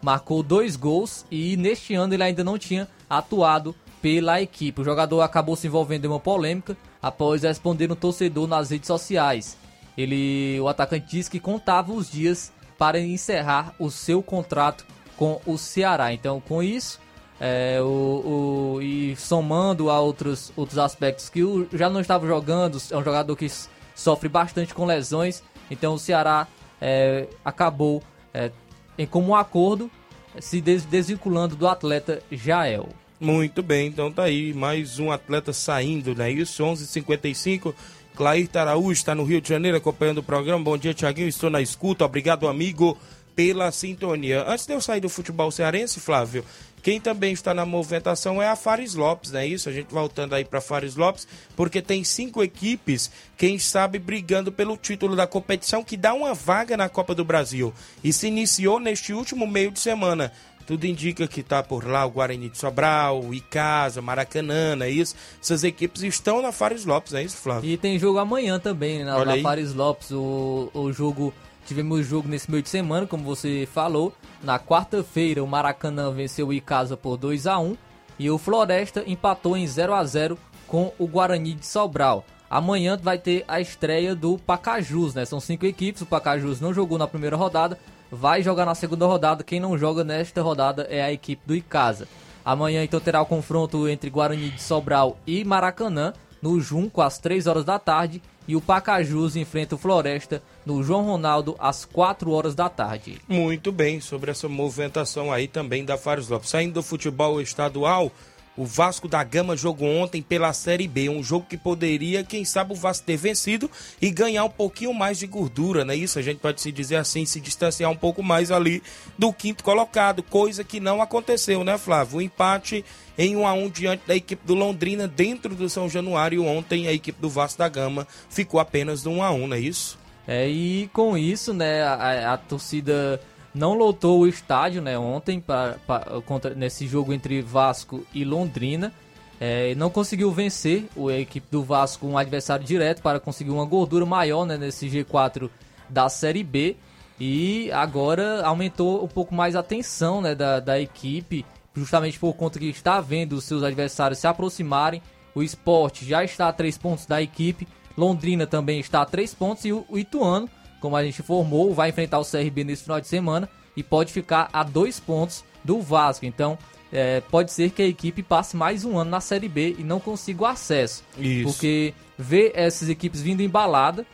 [0.02, 4.80] marcou dois gols e neste ano ele ainda não tinha atuado pela equipe.
[4.80, 9.56] O jogador acabou se envolvendo em uma polêmica após responder um torcedor nas redes sociais.
[9.96, 15.58] Ele, o atacante disse que contava os dias para encerrar o seu contrato com o
[15.58, 16.14] Ceará.
[16.14, 16.98] Então, com isso,
[17.38, 22.80] é, o, o, e somando a outros, outros aspectos que o, já não estava jogando,
[22.90, 23.50] é um jogador que
[23.94, 25.42] sofre bastante com lesões.
[25.70, 26.46] Então o Ceará
[26.80, 28.02] é, acabou
[28.34, 28.50] é,
[28.98, 29.90] em comum acordo
[30.38, 32.88] se des desvinculando do atleta Jael.
[33.18, 36.30] Muito bem, então tá aí mais um atleta saindo, né?
[36.30, 37.74] Isso, 11:55.
[38.14, 40.62] Clair Taraújo está no Rio de Janeiro acompanhando o programa.
[40.62, 41.28] Bom dia, Tiaguinho.
[41.28, 42.04] Estou na escuta.
[42.04, 42.98] Obrigado, amigo,
[43.34, 44.44] pela sintonia.
[44.46, 46.44] Antes de eu sair do futebol cearense, Flávio,
[46.82, 49.68] quem também está na movimentação é a Fares Lopes, não é isso?
[49.68, 54.76] A gente voltando aí para Fares Lopes, porque tem cinco equipes, quem sabe, brigando pelo
[54.76, 57.72] título da competição, que dá uma vaga na Copa do Brasil.
[58.02, 60.32] E se iniciou neste último meio de semana.
[60.66, 65.16] Tudo indica que está por lá o Guarani de Sobral, o Icasa, Maracanã, é isso?
[65.42, 67.68] Essas equipes estão na Fares Lopes, é isso, Flávio?
[67.68, 71.34] E tem jogo amanhã também, na, na Fares Lopes, o, o jogo
[71.70, 74.12] Tivemos jogo nesse meio de semana, como você falou.
[74.42, 77.76] Na quarta-feira, o Maracanã venceu o Icasa por 2 a 1
[78.18, 82.24] e o Floresta empatou em 0 a 0 com o Guarani de Sobral.
[82.50, 85.24] Amanhã vai ter a estreia do Pacajus, né?
[85.24, 87.78] São cinco equipes, o Pacajus não jogou na primeira rodada,
[88.10, 89.44] vai jogar na segunda rodada.
[89.44, 92.08] Quem não joga nesta rodada é a equipe do Icasa.
[92.44, 97.46] Amanhã então terá o confronto entre Guarani de Sobral e Maracanã no Junco às 3
[97.46, 102.54] horas da tarde e o Pacajus enfrenta o Floresta no João Ronaldo às 4 horas
[102.54, 103.18] da tarde.
[103.28, 106.50] Muito bem, sobre essa movimentação aí também da Fares Lopes.
[106.50, 108.12] Saindo do futebol estadual,
[108.56, 112.72] o Vasco da Gama jogou ontem pela Série B, um jogo que poderia, quem sabe,
[112.72, 113.70] o Vasco ter vencido
[114.02, 115.96] e ganhar um pouquinho mais de gordura, né?
[115.96, 118.82] Isso a gente pode se dizer assim, se distanciar um pouco mais ali
[119.16, 122.18] do quinto colocado, coisa que não aconteceu, né, Flávio?
[122.18, 122.84] O empate
[123.16, 126.92] em 1 a 1 diante da equipe do Londrina dentro do São Januário ontem a
[126.92, 129.99] equipe do Vasco da Gama ficou apenas no 1 a 1, não é isso?
[130.26, 133.20] É, e com isso, né, a, a torcida
[133.54, 138.92] não lotou o estádio né, ontem pra, pra, contra, nesse jogo entre Vasco e Londrina.
[139.40, 144.04] É, não conseguiu vencer a equipe do Vasco, um adversário direto, para conseguir uma gordura
[144.04, 145.48] maior né, nesse G4
[145.88, 146.76] da Série B.
[147.18, 151.44] E agora aumentou um pouco mais a tensão né, da, da equipe,
[151.74, 155.02] justamente por conta que está vendo os seus adversários se aproximarem.
[155.34, 157.66] O esporte já está a três pontos da equipe,
[158.00, 160.48] Londrina também está a três pontos e o, Ituano
[160.80, 164.48] como a gente informou, vai enfrentar o CRB nesse final de semana e pode ficar
[164.52, 166.24] a dois pontos do Vasco.
[166.24, 166.58] Então,
[166.92, 170.00] é, pode ser que a equipe passe mais um ano na Série B e não
[170.00, 171.04] consiga o acesso.
[171.18, 171.44] Isso.
[171.44, 174.04] Porque vê essas equipes vindo embalada,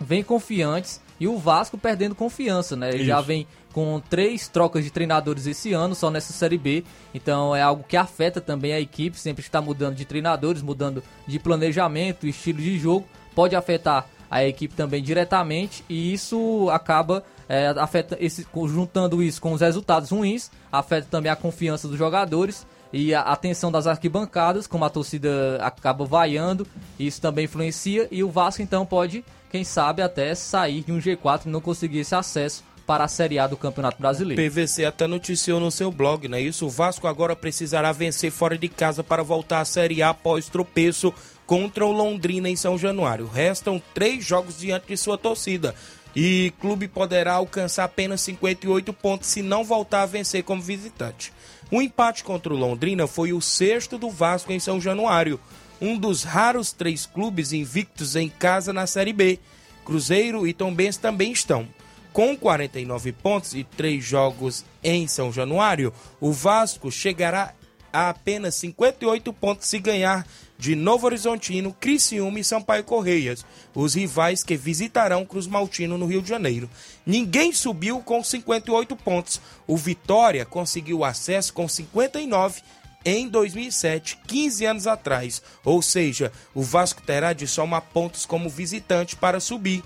[0.00, 2.90] vem confiantes e o Vasco perdendo confiança, né?
[2.90, 6.84] Ele já vem com três trocas de treinadores esse ano, só nessa Série B.
[7.14, 11.38] Então é algo que afeta também a equipe, sempre está mudando de treinadores, mudando de
[11.38, 13.06] planejamento, estilo de jogo.
[13.34, 19.52] Pode afetar a equipe também diretamente e isso acaba é, afeta esse, juntando isso com
[19.52, 24.86] os resultados ruins, afeta também a confiança dos jogadores e a atenção das arquibancadas, como
[24.86, 26.66] a torcida acaba vaiando,
[26.98, 31.42] isso também influencia e o Vasco então pode, quem sabe, até sair de um G4
[31.44, 34.42] e não conseguir esse acesso para a Série A do Campeonato Brasileiro.
[34.42, 36.66] PVC até noticiou no seu blog, não é isso?
[36.66, 41.10] O Vasco agora precisará vencer fora de casa para voltar à Série A após tropeço
[41.46, 43.26] contra o Londrina em São Januário.
[43.26, 45.74] Restam três jogos diante de sua torcida.
[46.14, 51.32] E clube poderá alcançar apenas 58 pontos se não voltar a vencer como visitante.
[51.70, 55.40] O empate contra o Londrina foi o sexto do Vasco em São Januário,
[55.80, 59.38] um dos raros três clubes invictos em casa na Série B.
[59.82, 61.66] Cruzeiro e Tombense também estão.
[62.12, 67.54] Com 49 pontos e três jogos em São Januário, o Vasco chegará
[67.90, 70.26] a apenas 58 pontos se ganhar
[70.58, 73.44] de Novo Horizontino, Criciúma e Sampaio Correias,
[73.74, 76.68] os rivais que visitarão Cruz Maltino no Rio de Janeiro.
[77.04, 79.40] Ninguém subiu com 58 pontos.
[79.66, 82.60] O Vitória conseguiu acesso com 59
[83.04, 85.42] em 2007, 15 anos atrás.
[85.64, 89.82] Ou seja, o Vasco terá de somar pontos como visitante para subir.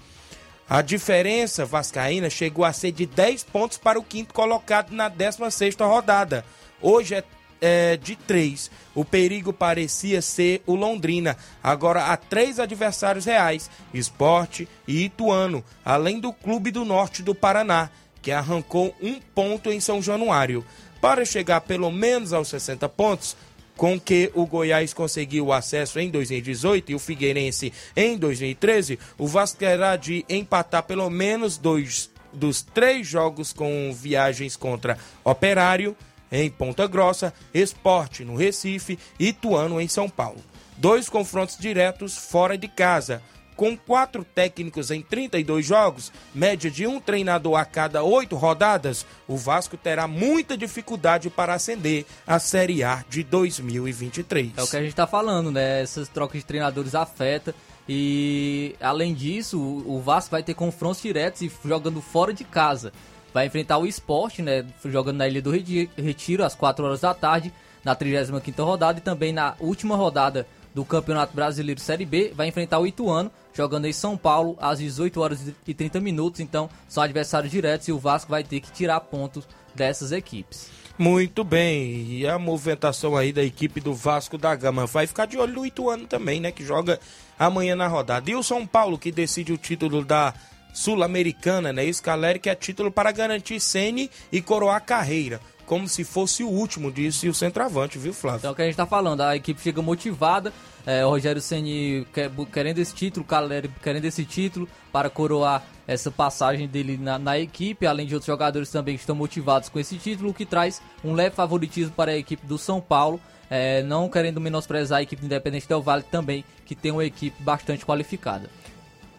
[0.69, 5.87] A diferença vascaína chegou a ser de 10 pontos para o quinto colocado na 16ª
[5.87, 6.45] rodada.
[6.83, 7.25] Hoje é,
[7.61, 8.69] é de 3.
[8.93, 11.37] O perigo parecia ser o Londrina.
[11.63, 17.89] Agora há três adversários reais: Esporte e Ituano, além do Clube do Norte do Paraná,
[18.21, 20.65] que arrancou um ponto em São Januário.
[21.01, 23.37] Para chegar pelo menos aos 60 pontos,
[23.77, 29.27] com que o Goiás conseguiu o acesso em 2018 e o Figueirense em 2013, o
[29.27, 35.97] Vasco terá de empatar pelo menos dois dos três jogos com viagens contra Operário
[36.31, 40.41] em Ponta Grossa, Esporte no Recife e Ituano em São Paulo.
[40.77, 43.23] Dois confrontos diretos fora de casa.
[43.57, 49.35] Com quatro técnicos em 32 jogos, média de um treinador a cada oito rodadas, o
[49.35, 54.53] Vasco terá muita dificuldade para ascender à Série A de 2023.
[54.59, 55.81] É o que a gente tá falando, né?
[55.81, 57.55] Essas trocas de treinadores afetam.
[57.89, 62.93] E além disso, o Vasco vai ter confrontos diretos e jogando fora de casa.
[63.33, 64.67] Vai enfrentar o esporte, né?
[64.85, 67.53] Jogando na Ilha do Retiro às 4 horas da tarde,
[67.83, 72.79] na 35 rodada, e também na última rodada do Campeonato Brasileiro Série B, vai enfrentar
[72.79, 76.41] o Ituano, jogando em São Paulo às 18 horas e 30 minutos.
[76.41, 80.71] Então, são adversários diretos e o Vasco vai ter que tirar pontos dessas equipes.
[80.99, 85.37] Muito bem, e a movimentação aí da equipe do Vasco da Gama vai ficar de
[85.37, 86.51] olho no Ituano também, né?
[86.51, 86.99] Que joga
[87.39, 88.31] amanhã na rodada.
[88.31, 90.33] E o São Paulo que decide o título da
[90.73, 91.85] Sul-Americana, né?
[91.85, 95.39] Isso, Caleri, que é título para garantir Sene e coroar a carreira.
[95.67, 98.39] Como se fosse o último, disse o centroavante, viu, Flávio?
[98.39, 100.53] Então, é o que a gente tá falando, a equipe chega motivada,
[100.87, 102.07] é, o Rogério Ceni
[102.53, 107.39] querendo esse título, o Caleri querendo esse título para coroar essa passagem dele na, na
[107.39, 110.81] equipe, além de outros jogadores também que estão motivados com esse título, o que traz
[111.05, 113.21] um leve favoritismo para a equipe do São Paulo,
[113.51, 117.41] é, não querendo menosprezar a equipe do Independente Del Vale também, que tem uma equipe
[117.43, 118.49] bastante qualificada.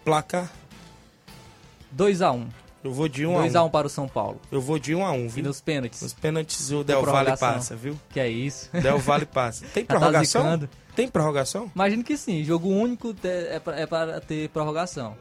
[0.04, 0.52] Placar?
[1.92, 4.08] 2 a 1 Eu vou de 1 a 1 2 a 1 para o São
[4.08, 4.40] Paulo.
[4.52, 5.44] Eu vou de 1 a 1 E viu?
[5.44, 6.02] nos pênaltis?
[6.02, 8.00] Nos pênaltis o Del Valle passa, viu?
[8.10, 8.70] Que é isso.
[8.72, 9.66] Del Valle passa.
[9.74, 10.42] Tem tá prorrogação?
[10.44, 10.70] zicando.
[10.96, 11.72] Tem prorrogação?
[11.76, 15.16] Imagino que sim, jogo único é pra- é para ter prorrogação.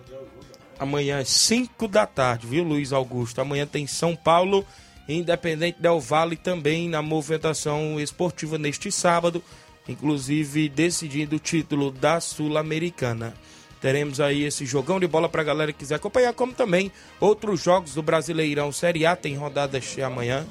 [0.79, 3.41] Amanhã às 5 da tarde, viu, Luiz Augusto?
[3.41, 4.65] Amanhã tem São Paulo,
[5.09, 9.43] Independente Del Valle também na movimentação esportiva neste sábado,
[9.89, 13.35] inclusive decidindo o título da Sul-Americana.
[13.81, 17.63] Teremos aí esse jogão de bola para a galera que quiser acompanhar, como também outros
[17.63, 20.47] jogos do Brasileirão Série A, tem rodada amanhã.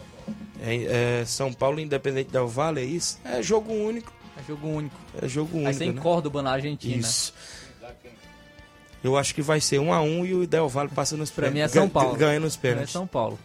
[0.62, 3.20] É, é, São Paulo, Independente Del Valle, é isso?
[3.26, 4.14] É jogo único.
[4.38, 4.96] É jogo único.
[5.22, 5.64] É jogo único.
[5.66, 6.02] Vai ser em né?
[6.02, 6.96] Córdoba, na Argentina.
[6.96, 7.34] Isso.
[9.04, 11.52] Eu acho que vai ser um a um e o Del Valle passa nos Pra
[11.52, 11.74] mim é pênaltis.
[11.74, 12.16] São Paulo.
[12.18, 12.92] Ganha nos É pênaltis.
[12.92, 13.38] São Paulo.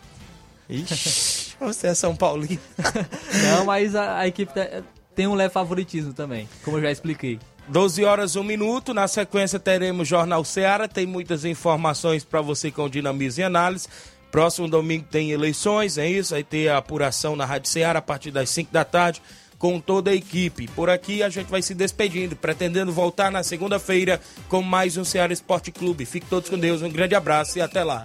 [0.68, 2.60] Ixi, você é São Paulino.
[3.56, 4.82] Não, mas a, a equipe te-
[5.14, 7.38] tem um leve favoritismo também, como eu já expliquei.
[7.68, 8.92] 12 horas, 1 minuto.
[8.92, 10.88] Na sequência, teremos Jornal Seara.
[10.88, 13.88] Tem muitas informações para você com dinamismo e análise.
[14.30, 16.34] Próximo domingo tem eleições, é isso?
[16.34, 19.20] Aí tem a apuração na Rádio Seara a partir das 5 da tarde
[19.58, 20.66] com toda a equipe.
[20.68, 25.32] Por aqui a gente vai se despedindo, pretendendo voltar na segunda-feira com mais um Ceará
[25.32, 26.06] Esporte Clube.
[26.06, 28.04] Fique todos com Deus, um grande abraço e até lá.